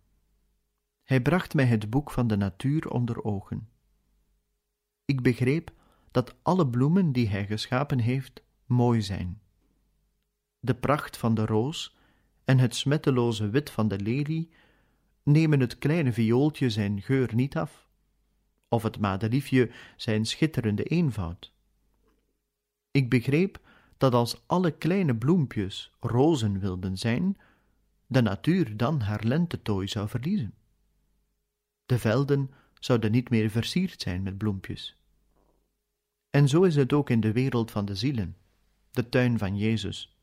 Hij 1.03 1.21
bracht 1.23 1.55
mij 1.55 1.65
het 1.65 1.91
boek 1.91 2.11
van 2.11 2.27
de 2.27 2.37
natuur 2.37 2.91
onder 2.91 3.25
ogen. 3.25 3.69
Ik 5.05 5.23
begreep 5.23 5.73
dat 6.11 6.35
alle 6.43 6.69
bloemen 6.69 7.13
die 7.13 7.29
hij 7.29 7.47
geschapen 7.47 7.99
heeft 7.99 8.43
mooi 8.65 9.03
zijn. 9.03 9.41
De 10.59 10.75
pracht 10.75 11.17
van 11.17 11.35
de 11.35 11.47
roos 11.47 11.97
en 12.45 12.59
het 12.59 12.75
smetteloze 12.75 13.51
wit 13.51 13.71
van 13.71 13.89
de 13.89 14.01
lelie 14.01 14.51
nemen 15.23 15.61
het 15.61 15.79
kleine 15.79 16.13
viooltje 16.13 16.71
zijn 16.71 17.03
geur 17.03 17.35
niet 17.35 17.57
af, 17.57 17.86
of 18.69 18.83
het 18.83 18.99
madeliefje 18.99 19.71
zijn 19.97 20.27
schitterende 20.27 20.83
eenvoud. 20.85 21.53
Ik 22.91 23.09
begreep 23.11 23.61
dat 23.97 24.15
als 24.15 24.43
alle 24.47 24.71
kleine 24.71 25.17
bloempjes 25.17 25.93
rozen 26.01 26.61
wilden 26.61 26.97
zijn, 26.97 27.39
de 28.07 28.21
natuur 28.23 28.77
dan 28.77 29.01
haar 29.01 29.25
lentetooi 29.25 29.89
zou 29.89 30.09
verliezen. 30.09 30.55
De 31.87 31.99
velden 31.99 32.51
zouden 32.81 33.11
niet 33.13 33.31
meer 33.31 33.51
versierd 33.51 34.01
zijn 34.01 34.23
met 34.23 34.39
bloempjes. 34.39 34.97
En 36.31 36.49
zo 36.49 36.63
is 36.63 36.77
het 36.77 36.93
ook 36.93 37.11
in 37.11 37.21
de 37.21 37.33
wereld 37.33 37.71
van 37.71 37.85
de 37.85 37.95
zielen, 37.95 38.37
de 38.91 39.09
tuin 39.09 39.39
van 39.39 39.57
Jezus. 39.57 40.17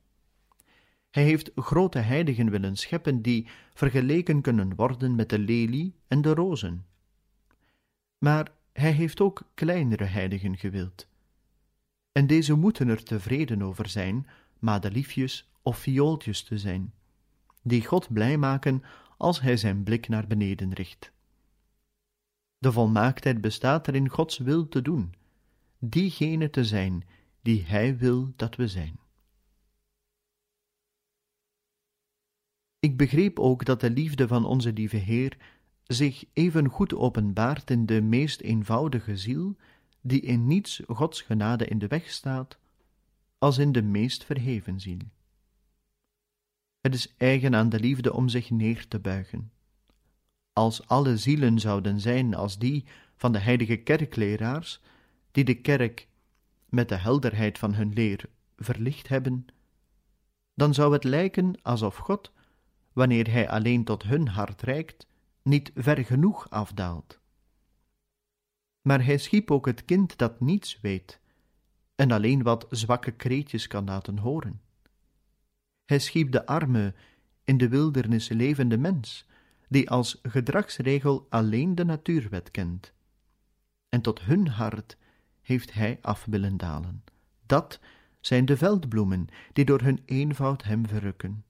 Hij 1.10 1.24
heeft 1.24 1.52
grote 1.56 2.00
heiligen 2.00 2.50
willen 2.50 2.76
scheppen 2.76 3.22
die 3.22 3.48
vergeleken 3.74 4.42
kunnen 4.42 4.76
worden 4.76 5.16
met 5.16 5.30
de 5.30 5.40
lelie 5.40 5.96
en 6.08 6.22
de 6.22 6.34
rozen. 6.34 6.86
Maar 8.24 8.52
hij 8.74 8.92
heeft 8.92 9.22
ook 9.22 9.42
kleinere 9.54 10.04
heiligen 10.04 10.58
gewild, 10.58 11.08
en 12.12 12.28
deze 12.28 12.54
moeten 12.54 12.88
er 12.88 13.04
tevreden 13.04 13.62
over 13.62 13.90
zijn 13.90 14.28
madeliefjes 14.60 15.52
of 15.62 15.78
viooltjes 15.78 16.44
te 16.44 16.58
zijn, 16.58 16.94
die 17.62 17.86
God 17.86 18.14
blij 18.14 18.38
maken 18.38 18.84
als 19.18 19.42
hij 19.42 19.58
zijn 19.58 19.84
blik 19.84 20.08
naar 20.08 20.28
beneden 20.28 20.74
richt. 20.74 21.12
De 22.58 22.72
volmaaktheid 22.72 23.42
bestaat 23.42 23.88
er 23.88 23.96
in 23.96 24.10
Gods 24.10 24.38
wil 24.38 24.68
te 24.68 24.82
doen, 24.82 25.14
diegene 25.80 26.50
te 26.50 26.66
zijn 26.66 27.08
die 27.42 27.64
Hij 27.66 27.98
wil 27.98 28.34
dat 28.36 28.56
we 28.56 28.68
zijn. 28.68 29.00
Ik 32.80 32.98
begreep 32.98 33.40
ook 33.40 33.66
dat 33.66 33.80
de 33.80 33.90
liefde 33.90 34.28
van 34.28 34.46
onze 34.46 34.74
lieve 34.74 34.98
Heer 34.98 35.38
zich 35.88 36.26
even 36.34 36.70
goed 36.70 36.94
openbaart 36.94 37.70
in 37.70 37.86
de 37.86 38.02
meest 38.02 38.42
eenvoudige 38.42 39.18
ziel 39.18 39.56
die 40.02 40.22
in 40.22 40.48
niets 40.48 40.82
Gods 40.88 41.22
genade 41.22 41.66
in 41.66 41.80
de 41.80 41.88
weg 41.88 42.10
staat, 42.10 42.58
als 43.38 43.58
in 43.58 43.72
de 43.72 43.82
meest 43.82 44.24
verheven 44.24 44.80
ziel. 44.80 45.00
Het 46.82 46.94
is 46.94 47.14
eigen 47.18 47.56
aan 47.56 47.70
de 47.70 47.80
liefde 47.80 48.14
om 48.14 48.30
zich 48.30 48.50
neer 48.50 48.88
te 48.88 49.00
buigen. 49.00 49.52
Als 50.54 50.88
alle 50.88 51.18
zielen 51.18 51.60
zouden 51.60 52.00
zijn 52.00 52.36
als 52.36 52.58
die 52.58 52.86
van 53.16 53.32
de 53.32 53.40
heilige 53.40 53.76
kerkleraars, 53.76 54.82
die 55.32 55.44
de 55.44 55.62
kerk 55.62 56.08
met 56.70 56.90
de 56.90 56.96
helderheid 56.96 57.58
van 57.58 57.74
hun 57.74 57.94
leer 57.94 58.30
verlicht 58.58 59.08
hebben, 59.08 59.46
dan 60.54 60.74
zou 60.74 60.94
het 60.94 61.04
lijken 61.04 61.62
alsof 61.62 61.96
God, 61.96 62.32
wanneer 62.94 63.32
Hij 63.32 63.50
alleen 63.50 63.84
tot 63.84 64.04
hun 64.04 64.28
hart 64.28 64.62
reikt, 64.62 65.08
niet 65.44 65.72
ver 65.76 66.06
genoeg 66.06 66.50
afdaalt 66.50 67.22
maar 68.84 69.06
hij 69.06 69.18
schiep 69.18 69.52
ook 69.52 69.66
het 69.66 69.86
kind 69.86 70.18
dat 70.18 70.40
niets 70.40 70.80
weet 70.82 71.20
en 71.96 72.12
alleen 72.12 72.44
wat 72.44 72.66
zwakke 72.70 73.12
kreetjes 73.12 73.68
kan 73.68 73.86
laten 73.86 74.18
horen. 74.18 74.62
Hij 75.86 76.00
schiep 76.00 76.32
de 76.32 76.46
arme, 76.46 76.94
in 77.44 77.58
de 77.58 77.68
wildernis 77.68 78.30
levende 78.30 78.78
mens, 78.78 79.26
die 79.70 79.90
als 79.90 80.20
gedragsregel 80.22 81.28
alleen 81.30 81.76
de 81.76 81.86
natuurwet 81.86 82.52
kent. 82.52 82.94
En 83.90 84.02
tot 84.02 84.22
hun 84.22 84.48
hart 84.48 84.98
heeft 85.42 85.74
hij 85.74 85.98
af 86.02 86.26
willen 86.26 86.58
dalen. 86.58 87.04
Dat 87.46 87.80
zijn 88.20 88.46
de 88.46 88.58
veldbloemen 88.58 89.28
die 89.54 89.66
door 89.66 89.82
hun 89.82 90.02
eenvoud 90.06 90.64
hem 90.64 90.88
verrukken. 90.88 91.44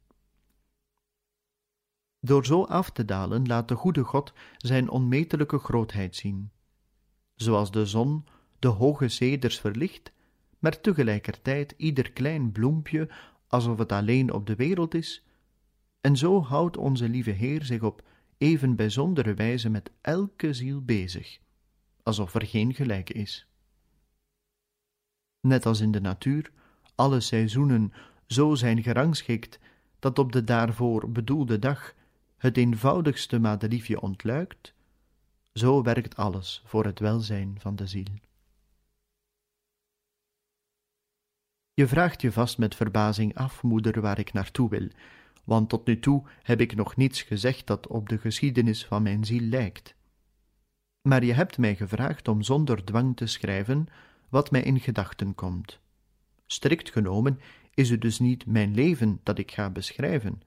Door 2.26 2.46
zo 2.46 2.64
af 2.64 2.90
te 2.90 3.06
dalen 3.06 3.48
laat 3.48 3.68
de 3.68 3.76
goede 3.76 4.04
God 4.04 4.34
zijn 4.58 4.90
onmetelijke 4.90 5.58
grootheid 5.58 6.16
zien 6.16 6.52
zoals 7.36 7.72
de 7.72 7.86
zon 7.86 8.26
de 8.60 8.68
hoge 8.68 9.08
ceders 9.08 9.60
verlicht, 9.60 10.12
maar 10.60 10.82
tegelijkertijd 10.82 11.74
ieder 11.78 12.12
klein 12.12 12.52
bloempje 12.52 13.10
alsof 13.48 13.78
het 13.78 13.92
alleen 13.92 14.34
op 14.34 14.48
de 14.48 14.56
wereld 14.56 14.94
is, 14.94 15.26
en 16.02 16.18
zo 16.18 16.42
houdt 16.42 16.78
onze 16.78 17.10
lieve 17.10 17.32
Heer 17.32 17.64
zich 17.64 17.82
op 17.82 18.04
even 18.38 18.76
bijzondere 18.76 19.34
wijze 19.34 19.70
met 19.70 19.92
elke 20.02 20.54
ziel 20.54 20.82
bezig, 20.82 21.40
alsof 22.04 22.34
er 22.34 22.46
geen 22.46 22.74
gelijke 22.74 23.14
is. 23.14 23.48
Net 25.42 25.66
als 25.66 25.80
in 25.80 25.92
de 25.92 26.02
natuur 26.02 26.52
alle 26.96 27.20
seizoenen 27.20 27.94
zo 28.28 28.56
zijn 28.56 28.84
gerangschikt 28.84 29.60
dat 30.00 30.20
op 30.20 30.32
de 30.32 30.44
daarvoor 30.44 31.12
bedoelde 31.12 31.60
dag 31.60 31.94
het 32.44 32.58
eenvoudigste 32.58 33.40
madeliefje 33.40 34.02
ontluikt, 34.02 34.74
zo 35.54 35.84
werkt 35.84 36.16
alles 36.16 36.62
voor 36.66 36.86
het 36.86 37.00
welzijn 37.00 37.56
van 37.60 37.76
de 37.76 37.88
ziel. 37.88 38.14
Je 41.74 41.88
vraagt 41.88 42.22
je 42.22 42.32
vast 42.32 42.58
met 42.58 42.76
verbazing 42.76 43.36
af, 43.36 43.64
moeder, 43.64 44.02
waar 44.02 44.20
ik 44.20 44.34
naartoe 44.34 44.70
wil, 44.70 44.88
want 45.44 45.70
tot 45.70 45.86
nu 45.86 46.00
toe 46.00 46.24
heb 46.42 46.62
ik 46.62 46.76
nog 46.76 46.96
niets 46.96 47.22
gezegd 47.22 47.68
dat 47.68 47.88
op 47.88 48.10
de 48.10 48.18
geschiedenis 48.18 48.86
van 48.86 49.04
mijn 49.04 49.26
ziel 49.26 49.42
lijkt. 49.42 49.96
Maar 51.02 51.24
je 51.24 51.34
hebt 51.34 51.58
mij 51.58 51.76
gevraagd 51.76 52.28
om 52.28 52.42
zonder 52.42 52.86
dwang 52.86 53.16
te 53.16 53.26
schrijven 53.26 53.88
wat 54.30 54.52
mij 54.52 54.62
in 54.62 54.80
gedachten 54.80 55.36
komt. 55.36 55.80
Strikt 56.46 56.92
genomen 56.92 57.40
is 57.74 57.90
het 57.90 58.02
dus 58.02 58.20
niet 58.20 58.46
mijn 58.46 58.74
leven 58.74 59.20
dat 59.24 59.38
ik 59.38 59.52
ga 59.52 59.70
beschrijven, 59.70 60.42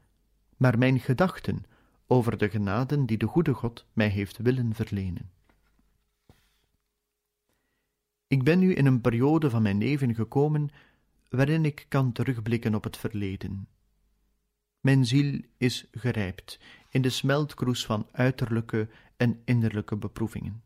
maar 0.57 0.79
mijn 0.79 1.01
gedachten 1.01 1.65
over 2.07 2.39
de 2.39 2.51
genaden 2.51 3.07
die 3.07 3.19
de 3.19 3.27
goede 3.27 3.53
God 3.53 3.87
mij 3.93 4.09
heeft 4.09 4.37
willen 4.37 4.75
verlenen. 4.75 5.31
Ik 8.27 8.43
ben 8.43 8.59
nu 8.59 8.75
in 8.75 8.87
een 8.87 9.01
periode 9.01 9.51
van 9.51 9.63
mijn 9.63 9.79
leven 9.79 10.15
gekomen 10.15 10.71
waarin 11.29 11.65
ik 11.65 11.87
kan 11.89 12.13
terugblikken 12.13 12.75
op 12.75 12.85
het 12.85 12.97
verleden. 12.97 13.69
Mijn 14.81 15.07
ziel 15.07 15.41
is 15.57 15.87
gerijpt 15.91 16.61
in 16.91 17.03
de 17.03 17.11
smeltkroes 17.11 17.87
van 17.87 18.09
uiterlijke 18.13 18.89
en 19.17 19.43
innerlijke 19.45 19.97
beproevingen. 19.97 20.63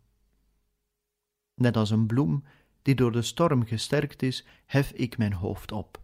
Net 1.55 1.77
als 1.77 1.91
een 1.91 2.07
bloem 2.07 2.45
die 2.83 2.95
door 2.95 3.13
de 3.13 3.23
storm 3.23 3.65
gesterkt 3.65 4.23
is, 4.23 4.47
hef 4.67 4.93
ik 4.93 5.19
mijn 5.19 5.33
hoofd 5.33 5.73
op, 5.73 6.03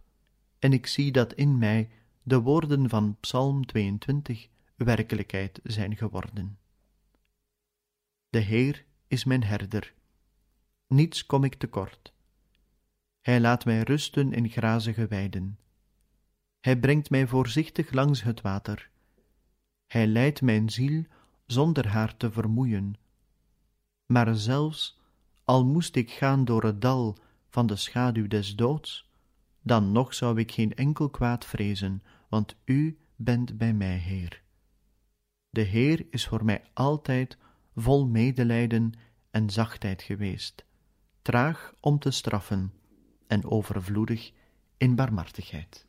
en 0.59 0.73
ik 0.73 0.87
zie 0.87 1.11
dat 1.11 1.33
in 1.33 1.57
mij 1.57 1.89
de 2.23 2.39
woorden 2.39 2.89
van 2.89 3.17
Psalm 3.19 3.65
22 3.65 4.49
werkelijkheid 4.77 5.59
zijn 5.63 5.97
geworden. 5.97 6.57
De 8.29 8.39
Heer 8.39 8.85
is 9.07 9.23
mijn 9.23 9.43
herder, 9.43 9.93
niets 10.87 11.25
kom 11.25 11.43
ik 11.43 11.55
tekort. 11.55 12.13
Hij 13.21 13.39
laat 13.39 13.65
mij 13.65 13.81
rusten 13.81 14.33
in 14.33 14.49
grazige 14.49 15.07
weiden. 15.07 15.59
Hij 16.59 16.79
brengt 16.79 17.09
mij 17.09 17.27
voorzichtig 17.27 17.91
langs 17.91 18.23
het 18.23 18.41
water. 18.41 18.89
Hij 19.87 20.07
leidt 20.07 20.41
mijn 20.41 20.69
ziel 20.69 21.05
zonder 21.45 21.87
haar 21.87 22.17
te 22.17 22.31
vermoeien. 22.31 22.95
Maar 24.05 24.35
zelfs 24.35 24.99
al 25.43 25.65
moest 25.65 25.95
ik 25.95 26.11
gaan 26.11 26.45
door 26.45 26.63
het 26.63 26.81
dal 26.81 27.17
van 27.49 27.67
de 27.67 27.75
schaduw 27.75 28.27
des 28.27 28.55
doods, 28.55 29.09
dan 29.61 29.91
nog 29.91 30.13
zou 30.13 30.39
ik 30.39 30.51
geen 30.51 30.75
enkel 30.75 31.09
kwaad 31.09 31.45
vrezen, 31.45 32.03
want 32.29 32.55
U 32.65 32.97
bent 33.15 33.57
bij 33.57 33.73
mij, 33.73 33.97
Heer. 33.97 34.41
De 35.49 35.61
Heer 35.61 36.05
is 36.09 36.27
voor 36.27 36.45
mij 36.45 36.61
altijd 36.73 37.37
vol 37.75 38.07
medelijden 38.07 38.91
en 39.31 39.49
zachtheid 39.49 40.01
geweest, 40.01 40.65
traag 41.21 41.73
om 41.79 41.99
te 41.99 42.11
straffen 42.11 42.73
en 43.27 43.45
overvloedig 43.45 44.31
in 44.77 44.95
barmhartigheid. 44.95 45.85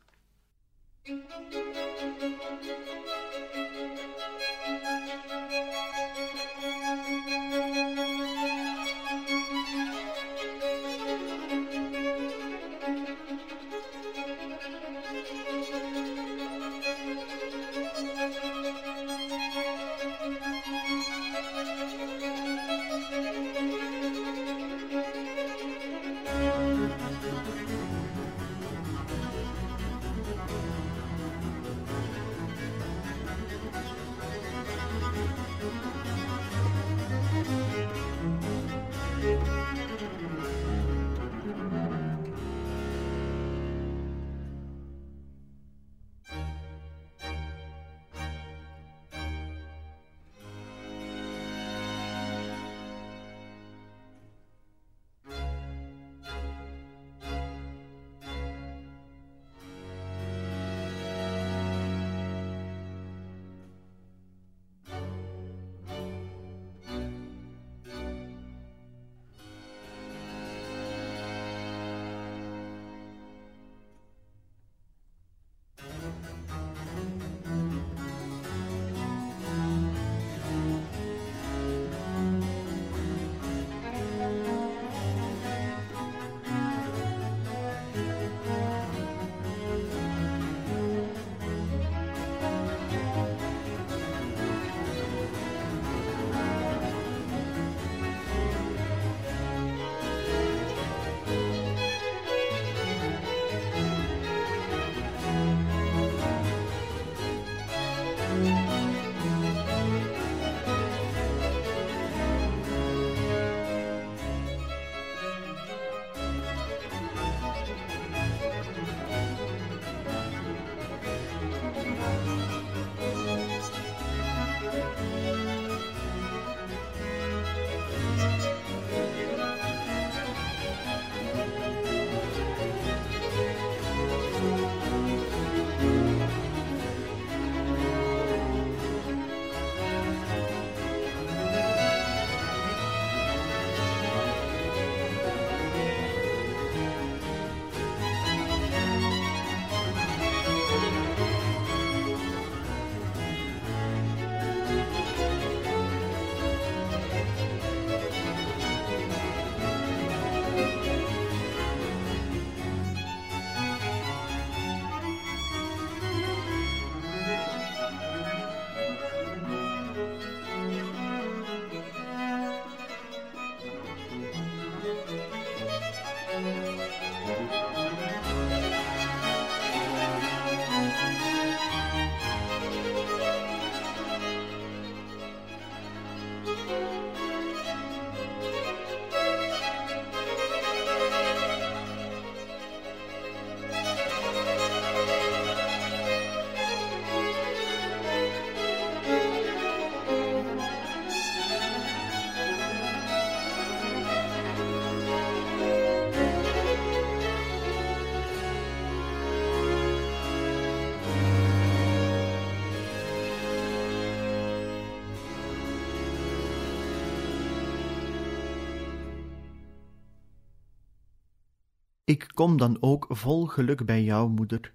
Ik 222.08 222.28
kom 222.34 222.56
dan 222.56 222.76
ook 222.80 223.06
vol 223.08 223.46
geluk 223.46 223.84
bij 223.84 224.02
jou, 224.02 224.30
moeder, 224.30 224.72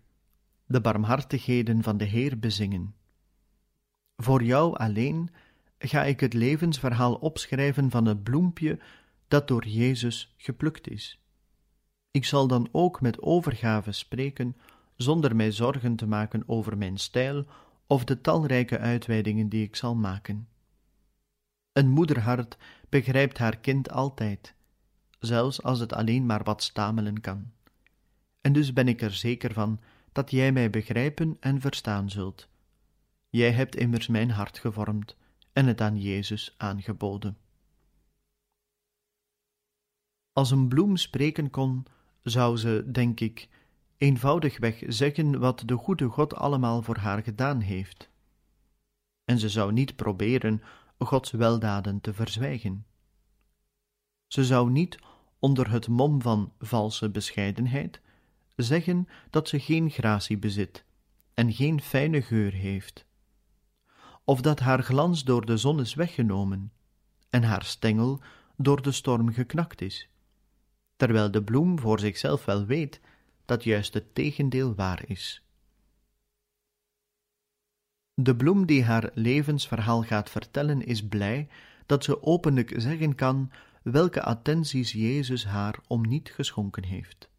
de 0.66 0.82
barmhartigheden 0.82 1.84
van 1.84 1.98
de 1.98 2.04
Heer 2.04 2.40
bezingen. 2.40 2.96
Voor 4.16 4.44
jou 4.44 4.78
alleen 4.78 5.30
ga 5.78 6.04
ik 6.04 6.20
het 6.20 6.34
levensverhaal 6.34 7.16
opschrijven 7.16 7.90
van 7.90 8.06
het 8.06 8.24
bloempje 8.24 8.80
dat 9.28 9.48
door 9.48 9.68
Jezus 9.68 10.34
geplukt 10.38 10.90
is. 10.90 11.22
Ik 12.12 12.26
zal 12.26 12.48
dan 12.48 12.70
ook 12.72 13.02
met 13.02 13.22
overgave 13.22 13.92
spreken, 13.92 14.58
zonder 14.96 15.36
mij 15.36 15.52
zorgen 15.52 15.96
te 15.96 16.08
maken 16.08 16.44
over 16.46 16.78
mijn 16.78 16.98
stijl 16.98 17.46
of 17.88 18.04
de 18.04 18.22
talrijke 18.22 18.80
uitweidingen 18.80 19.50
die 19.50 19.64
ik 19.64 19.76
zal 19.76 19.96
maken. 19.96 20.48
Een 21.72 21.90
moederhart 21.90 22.58
begrijpt 22.90 23.38
haar 23.38 23.58
kind 23.58 23.92
altijd, 23.92 24.56
zelfs 25.26 25.64
als 25.64 25.80
het 25.80 25.94
alleen 25.94 26.26
maar 26.26 26.44
wat 26.44 26.64
stamelen 26.64 27.22
kan. 27.22 27.52
En 28.42 28.54
dus 28.54 28.74
ben 28.74 28.88
ik 28.88 29.02
er 29.02 29.14
zeker 29.14 29.54
van 29.54 29.80
dat 30.12 30.32
jij 30.32 30.52
mij 30.52 30.70
begrijpen 30.70 31.38
en 31.40 31.62
verstaan 31.62 32.10
zult. 32.10 32.48
Jij 33.30 33.52
hebt 33.52 33.76
immers 33.76 34.08
mijn 34.08 34.32
hart 34.32 34.60
gevormd 34.60 35.16
en 35.54 35.66
het 35.66 35.82
aan 35.82 36.02
Jezus 36.02 36.56
aangeboden. 36.58 37.38
Als 40.34 40.52
een 40.52 40.68
bloem 40.68 40.98
spreken 40.98 41.50
kon, 41.50 41.86
zou 42.24 42.58
ze, 42.58 42.86
denk 42.92 43.20
ik, 43.20 43.50
eenvoudigweg 43.98 44.84
zeggen 44.88 45.40
wat 45.40 45.64
de 45.66 45.76
goede 45.76 46.08
God 46.08 46.36
allemaal 46.36 46.82
voor 46.82 46.98
haar 46.98 47.24
gedaan 47.24 47.60
heeft. 47.60 48.10
En 49.26 49.40
ze 49.40 49.50
zou 49.50 49.72
niet 49.72 49.96
proberen 49.96 50.62
Gods 50.98 51.32
weldaden 51.32 52.02
te 52.02 52.14
verzwijgen. 52.14 52.86
Ze 54.28 54.46
zou 54.46 54.72
niet 54.72 54.98
onder 55.44 55.72
het 55.72 55.88
mom 55.88 56.22
van 56.22 56.54
valse 56.60 57.10
bescheidenheid 57.10 58.02
zeggen 58.56 59.08
dat 59.30 59.48
ze 59.48 59.60
geen 59.60 59.90
gratie 59.90 60.38
bezit 60.38 60.84
en 61.34 61.54
geen 61.54 61.82
fijne 61.82 62.22
geur 62.22 62.54
heeft, 62.54 63.06
of 64.24 64.42
dat 64.42 64.60
haar 64.60 64.84
glans 64.84 65.24
door 65.24 65.46
de 65.46 65.58
zon 65.58 65.80
is 65.80 65.94
weggenomen 65.94 66.72
en 67.30 67.44
haar 67.44 67.64
stengel 67.64 68.22
door 68.58 68.82
de 68.82 68.92
storm 68.92 69.34
geknakt 69.34 69.82
is, 69.82 70.10
terwijl 70.96 71.32
de 71.32 71.44
bloem 71.44 71.80
voor 71.80 72.00
zichzelf 72.00 72.46
wel 72.46 72.66
weet 72.66 73.02
dat 73.46 73.64
juist 73.64 73.94
het 73.94 74.16
tegendeel 74.16 74.76
waar 74.76 75.04
is. 75.08 75.44
De 78.14 78.36
bloem 78.36 78.66
die 78.66 78.84
haar 78.84 79.10
levensverhaal 79.14 80.04
gaat 80.04 80.30
vertellen 80.30 80.86
is 80.86 81.08
blij 81.08 81.48
dat 81.86 82.04
ze 82.04 82.24
openlijk 82.24 82.74
zeggen 82.76 83.16
kan 83.16 83.52
welke 83.84 84.22
attenties 84.22 84.92
Jezus 84.92 85.46
haar 85.46 85.80
om 85.88 86.08
niet 86.08 86.30
geschonken 86.30 86.84
heeft. 86.84 87.30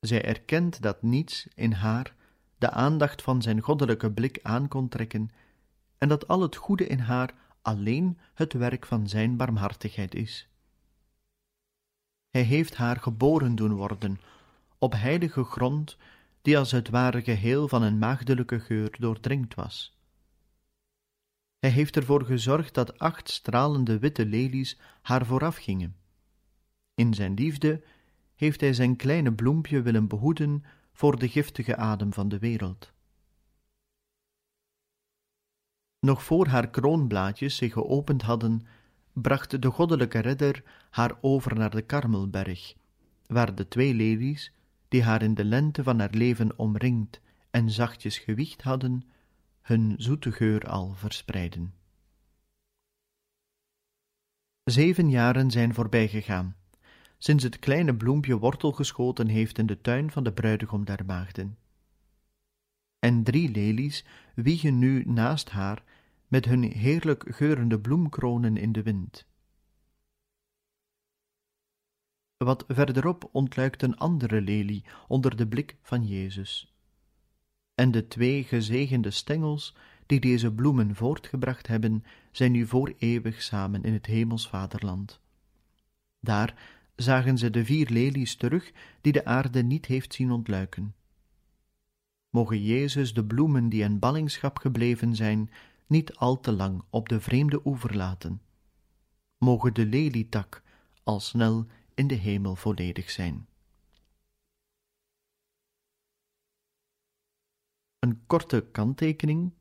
Zij 0.00 0.24
erkent 0.24 0.82
dat 0.82 1.02
niets 1.02 1.48
in 1.54 1.72
haar 1.72 2.14
de 2.58 2.70
aandacht 2.70 3.22
van 3.22 3.42
zijn 3.42 3.60
goddelijke 3.60 4.12
blik 4.12 4.38
aan 4.42 4.68
kon 4.68 4.88
trekken 4.88 5.30
en 5.98 6.08
dat 6.08 6.28
al 6.28 6.40
het 6.40 6.56
goede 6.56 6.86
in 6.86 6.98
haar 6.98 7.34
alleen 7.62 8.18
het 8.34 8.52
werk 8.52 8.86
van 8.86 9.08
zijn 9.08 9.36
barmhartigheid 9.36 10.14
is. 10.14 10.48
Hij 12.30 12.42
heeft 12.42 12.76
haar 12.76 12.96
geboren 13.00 13.54
doen 13.54 13.72
worden 13.72 14.20
op 14.78 14.92
heilige 14.92 15.44
grond 15.44 15.96
die 16.42 16.58
als 16.58 16.70
het 16.70 16.88
ware 16.88 17.22
geheel 17.22 17.68
van 17.68 17.82
een 17.82 17.98
maagdelijke 17.98 18.60
geur 18.60 18.96
doordringd 18.98 19.54
was. 19.54 19.96
Hij 21.62 21.70
heeft 21.70 21.96
ervoor 21.96 22.24
gezorgd 22.24 22.74
dat 22.74 22.98
acht 22.98 23.30
stralende 23.30 23.98
witte 23.98 24.26
lelies 24.26 24.78
haar 25.02 25.26
vooraf 25.26 25.56
gingen. 25.56 25.96
In 26.94 27.14
zijn 27.14 27.34
liefde 27.34 27.84
heeft 28.34 28.60
hij 28.60 28.72
zijn 28.72 28.96
kleine 28.96 29.32
bloempje 29.32 29.82
willen 29.82 30.08
behoeden 30.08 30.64
voor 30.92 31.18
de 31.18 31.28
giftige 31.28 31.76
adem 31.76 32.12
van 32.12 32.28
de 32.28 32.38
wereld. 32.38 32.92
Nog 35.98 36.22
voor 36.22 36.46
haar 36.46 36.70
kroonblaadjes 36.70 37.56
zich 37.56 37.72
geopend 37.72 38.22
hadden, 38.22 38.66
bracht 39.12 39.62
de 39.62 39.70
goddelijke 39.70 40.18
redder 40.18 40.62
haar 40.90 41.18
over 41.20 41.54
naar 41.54 41.70
de 41.70 41.82
Karmelberg, 41.82 42.74
waar 43.26 43.54
de 43.54 43.68
twee 43.68 43.94
lelies, 43.94 44.52
die 44.88 45.02
haar 45.02 45.22
in 45.22 45.34
de 45.34 45.44
lente 45.44 45.82
van 45.82 45.98
haar 45.98 46.12
leven 46.12 46.58
omringd 46.58 47.20
en 47.50 47.70
zachtjes 47.70 48.18
gewicht 48.18 48.62
hadden, 48.62 49.02
hun 49.62 49.94
zoete 49.98 50.32
geur 50.32 50.68
al 50.68 50.94
verspreiden. 50.94 51.74
Zeven 54.64 55.10
jaren 55.10 55.50
zijn 55.50 55.74
voorbijgegaan, 55.74 56.56
sinds 57.18 57.44
het 57.44 57.58
kleine 57.58 57.96
bloempje 57.96 58.38
wortel 58.38 58.72
geschoten 58.72 59.26
heeft 59.28 59.58
in 59.58 59.66
de 59.66 59.80
tuin 59.80 60.10
van 60.10 60.24
de 60.24 60.32
bruidegom 60.32 60.84
der 60.84 61.04
maagden. 61.04 61.58
En 62.98 63.24
drie 63.24 63.50
lelies 63.50 64.04
wiegen 64.34 64.78
nu 64.78 65.04
naast 65.04 65.50
haar 65.50 65.84
met 66.28 66.44
hun 66.44 66.62
heerlijk 66.62 67.24
geurende 67.28 67.80
bloemkronen 67.80 68.56
in 68.56 68.72
de 68.72 68.82
wind. 68.82 69.26
Wat 72.36 72.64
verderop 72.68 73.28
ontluikt 73.32 73.82
een 73.82 73.96
andere 73.96 74.40
lelie 74.40 74.84
onder 75.08 75.36
de 75.36 75.48
blik 75.48 75.76
van 75.82 76.06
Jezus. 76.06 76.71
En 77.74 77.90
de 77.90 78.08
twee 78.08 78.44
gezegende 78.44 79.10
stengels 79.10 79.74
die 80.06 80.20
deze 80.20 80.52
bloemen 80.52 80.94
voortgebracht 80.94 81.66
hebben, 81.66 82.04
zijn 82.30 82.52
nu 82.52 82.66
voor 82.66 82.94
eeuwig 82.98 83.42
samen 83.42 83.82
in 83.82 83.92
het 83.92 84.06
hemels 84.06 84.48
vaderland. 84.48 85.20
Daar 86.20 86.54
zagen 86.96 87.38
ze 87.38 87.50
de 87.50 87.64
vier 87.64 87.88
lelies 87.90 88.36
terug 88.36 88.72
die 89.00 89.12
de 89.12 89.24
aarde 89.24 89.62
niet 89.62 89.86
heeft 89.86 90.14
zien 90.14 90.30
ontluiken. 90.30 90.94
Mogen 92.30 92.62
Jezus 92.62 93.14
de 93.14 93.24
bloemen 93.24 93.68
die 93.68 93.82
in 93.82 93.98
ballingschap 93.98 94.58
gebleven 94.58 95.16
zijn, 95.16 95.50
niet 95.86 96.14
al 96.14 96.40
te 96.40 96.52
lang 96.52 96.82
op 96.90 97.08
de 97.08 97.20
vreemde 97.20 97.60
oever 97.64 97.96
laten. 97.96 98.40
Mogen 99.38 99.74
de 99.74 99.86
lelietak 99.86 100.62
al 101.02 101.20
snel 101.20 101.66
in 101.94 102.06
de 102.06 102.14
hemel 102.14 102.56
volledig 102.56 103.10
zijn. 103.10 103.46
Een 108.02 108.26
korte 108.26 108.68
kanttekening. 108.72 109.52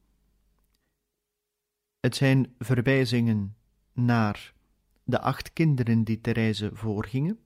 Het 1.99 2.15
zijn 2.15 2.55
verwijzingen 2.59 3.55
naar 3.93 4.53
de 5.03 5.19
acht 5.19 5.53
kinderen 5.53 6.03
die 6.03 6.21
Therese 6.21 6.69
voorgingen, 6.73 7.39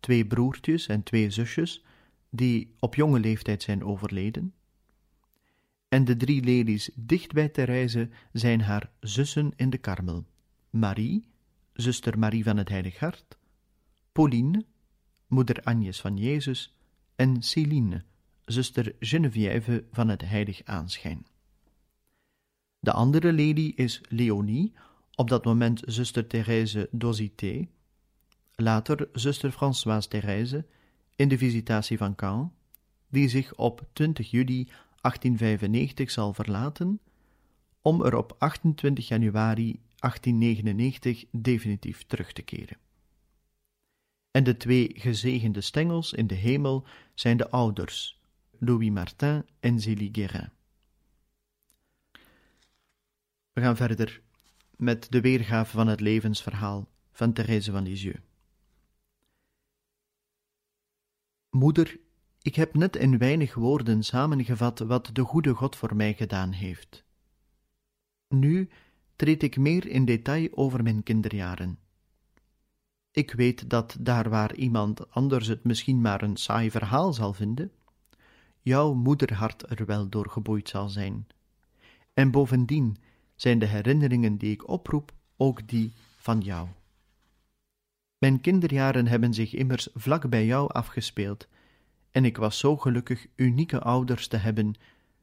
twee 0.00 0.26
broertjes 0.26 0.86
en 0.86 1.02
twee 1.02 1.30
zusjes, 1.30 1.84
die 2.30 2.74
op 2.78 2.94
jonge 2.94 3.20
leeftijd 3.20 3.62
zijn 3.62 3.84
overleden. 3.84 4.54
En 5.88 6.04
de 6.04 6.16
drie 6.16 6.42
lelies 6.42 6.90
dicht 6.94 7.32
bij 7.32 7.48
Therese 7.48 8.08
zijn 8.32 8.60
haar 8.60 8.90
zussen 9.00 9.52
in 9.56 9.70
de 9.70 9.78
Karmel: 9.78 10.26
Marie, 10.70 11.28
zuster 11.72 12.18
Marie 12.18 12.44
van 12.44 12.56
het 12.56 12.68
Heilig 12.68 12.98
Hart, 12.98 13.38
Pauline, 14.12 14.64
moeder 15.26 15.62
Agnes 15.62 16.00
van 16.00 16.16
Jezus, 16.16 16.76
en 17.16 17.42
Céline, 17.42 18.04
zuster 18.48 18.94
Geneviève 19.00 19.84
van 19.92 20.08
het 20.08 20.22
Heilig 20.22 20.60
Aanschijn. 20.64 21.26
De 22.80 22.92
andere 22.92 23.32
lady 23.32 23.72
is 23.74 24.00
Leonie, 24.08 24.72
op 25.14 25.28
dat 25.28 25.44
moment 25.44 25.82
zuster 25.84 26.26
Thérèse 26.26 26.88
d'Osité, 26.90 27.68
later 28.54 29.08
zuster 29.12 29.50
Françoise 29.52 30.08
Thérèse, 30.08 30.66
in 31.16 31.28
de 31.28 31.38
visitatie 31.38 31.98
van 31.98 32.14
Caen, 32.14 32.52
die 33.08 33.28
zich 33.28 33.54
op 33.54 33.88
20 33.92 34.30
juli 34.30 34.64
1895 34.64 36.10
zal 36.10 36.34
verlaten, 36.34 37.00
om 37.82 38.04
er 38.04 38.16
op 38.16 38.34
28 38.38 39.08
januari 39.08 39.80
1899 39.96 41.24
definitief 41.30 42.04
terug 42.06 42.32
te 42.32 42.42
keren. 42.42 42.76
En 44.30 44.44
de 44.44 44.56
twee 44.56 44.90
gezegende 44.94 45.60
stengels 45.60 46.12
in 46.12 46.26
de 46.26 46.34
hemel 46.34 46.86
zijn 47.14 47.36
de 47.36 47.50
ouders, 47.50 48.17
Louis 48.58 48.90
Martin 48.90 49.44
en 49.60 49.80
Zélie 49.80 50.08
Guérin. 50.12 50.50
We 53.52 53.60
gaan 53.60 53.76
verder 53.76 54.20
met 54.76 55.06
de 55.10 55.20
weergave 55.20 55.70
van 55.70 55.86
het 55.86 56.00
levensverhaal 56.00 56.88
van 57.12 57.32
Thérèse 57.32 57.72
van 57.72 57.82
Lisieux. 57.82 58.20
Moeder, 61.50 61.98
ik 62.42 62.54
heb 62.54 62.74
net 62.74 62.96
in 62.96 63.18
weinig 63.18 63.54
woorden 63.54 64.02
samengevat 64.02 64.78
wat 64.78 65.10
de 65.12 65.22
goede 65.22 65.54
God 65.54 65.76
voor 65.76 65.96
mij 65.96 66.14
gedaan 66.14 66.52
heeft. 66.52 67.04
Nu 68.28 68.68
treed 69.16 69.42
ik 69.42 69.56
meer 69.56 69.86
in 69.86 70.04
detail 70.04 70.48
over 70.50 70.82
mijn 70.82 71.02
kinderjaren. 71.02 71.78
Ik 73.10 73.32
weet 73.32 73.70
dat 73.70 73.96
daar 74.00 74.28
waar 74.28 74.54
iemand 74.54 75.10
anders 75.10 75.46
het 75.46 75.64
misschien 75.64 76.00
maar 76.00 76.22
een 76.22 76.36
saai 76.36 76.70
verhaal 76.70 77.12
zal 77.12 77.32
vinden, 77.32 77.72
jouw 78.62 78.94
moederhart 78.94 79.70
er 79.70 79.86
wel 79.86 80.08
door 80.08 80.30
geboeid 80.30 80.68
zal 80.68 80.88
zijn. 80.88 81.26
En 82.14 82.30
bovendien 82.30 82.96
zijn 83.36 83.58
de 83.58 83.66
herinneringen 83.66 84.36
die 84.36 84.50
ik 84.50 84.68
oproep 84.68 85.12
ook 85.36 85.68
die 85.68 85.92
van 86.16 86.40
jou. 86.40 86.68
Mijn 88.18 88.40
kinderjaren 88.40 89.06
hebben 89.06 89.34
zich 89.34 89.54
immers 89.54 89.88
vlak 89.94 90.28
bij 90.28 90.46
jou 90.46 90.72
afgespeeld, 90.72 91.48
en 92.10 92.24
ik 92.24 92.36
was 92.36 92.58
zo 92.58 92.76
gelukkig 92.76 93.26
unieke 93.34 93.80
ouders 93.80 94.26
te 94.26 94.36
hebben, 94.36 94.74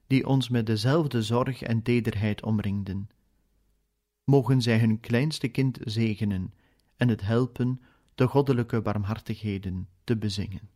die 0.07 0.27
ons 0.27 0.49
met 0.49 0.65
dezelfde 0.65 1.21
zorg 1.21 1.61
en 1.61 1.81
tederheid 1.81 2.43
omringden. 2.43 3.09
Mogen 4.23 4.61
zij 4.61 4.79
hun 4.79 4.99
kleinste 4.99 5.47
kind 5.47 5.79
zegenen 5.83 6.53
en 6.97 7.07
het 7.07 7.21
helpen 7.21 7.81
de 8.15 8.27
goddelijke 8.27 8.81
barmhartigheden 8.81 9.87
te 10.03 10.17
bezingen. 10.17 10.69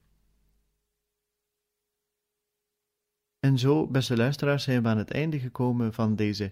En 3.39 3.57
zo, 3.57 3.87
beste 3.87 4.17
luisteraars, 4.17 4.63
zijn 4.63 4.83
we 4.83 4.89
aan 4.89 4.97
het 4.97 5.11
einde 5.11 5.39
gekomen 5.39 5.93
van 5.93 6.15
deze 6.15 6.51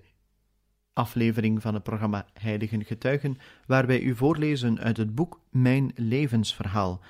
aflevering 0.94 1.62
van 1.62 1.74
het 1.74 1.84
programma 1.84 2.26
Heiligen 2.34 2.86
Getuigen, 2.86 3.38
waar 3.66 3.88
wij 3.88 4.02
u 4.02 4.16
voorlezen 4.16 4.80
uit 4.80 4.98
het 4.98 5.16
boek 5.16 5.42
Mijn 5.50 5.92
levensverhaal. 5.96 7.02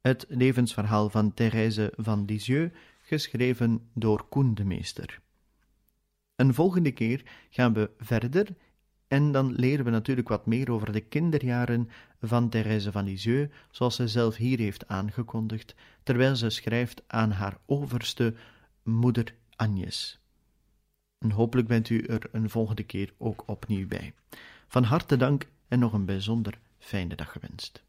Het 0.00 0.26
levensverhaal 0.28 1.10
van 1.10 1.34
Thérèse 1.34 1.92
van 1.96 2.24
Lisieux, 2.24 2.76
geschreven 3.02 3.88
door 3.92 4.28
Koen 4.28 4.54
de 4.54 4.64
Meester. 4.64 5.20
Een 6.36 6.54
volgende 6.54 6.92
keer 6.92 7.22
gaan 7.50 7.72
we 7.72 7.90
verder 7.98 8.46
en 9.08 9.32
dan 9.32 9.52
leren 9.52 9.84
we 9.84 9.90
natuurlijk 9.90 10.28
wat 10.28 10.46
meer 10.46 10.70
over 10.70 10.92
de 10.92 11.00
kinderjaren 11.00 11.88
van 12.20 12.48
Thérèse 12.48 12.92
van 12.92 13.04
Lisieux, 13.04 13.54
zoals 13.70 13.96
ze 13.96 14.08
zelf 14.08 14.36
hier 14.36 14.58
heeft 14.58 14.88
aangekondigd, 14.88 15.74
terwijl 16.02 16.36
ze 16.36 16.50
schrijft 16.50 17.02
aan 17.06 17.30
haar 17.30 17.58
overste 17.66 18.34
moeder 18.86 19.34
Agnes. 19.56 20.20
En 21.18 21.30
hopelijk 21.30 21.68
bent 21.68 21.88
u 21.88 22.00
er 22.00 22.28
een 22.32 22.50
volgende 22.50 22.82
keer 22.82 23.14
ook 23.18 23.42
opnieuw 23.46 23.86
bij. 23.86 24.14
Van 24.68 24.82
harte 24.82 25.16
dank 25.16 25.48
en 25.68 25.78
nog 25.78 25.92
een 25.92 26.04
bijzonder 26.04 26.58
fijne 26.78 27.14
dag 27.14 27.32
gewenst. 27.32 27.85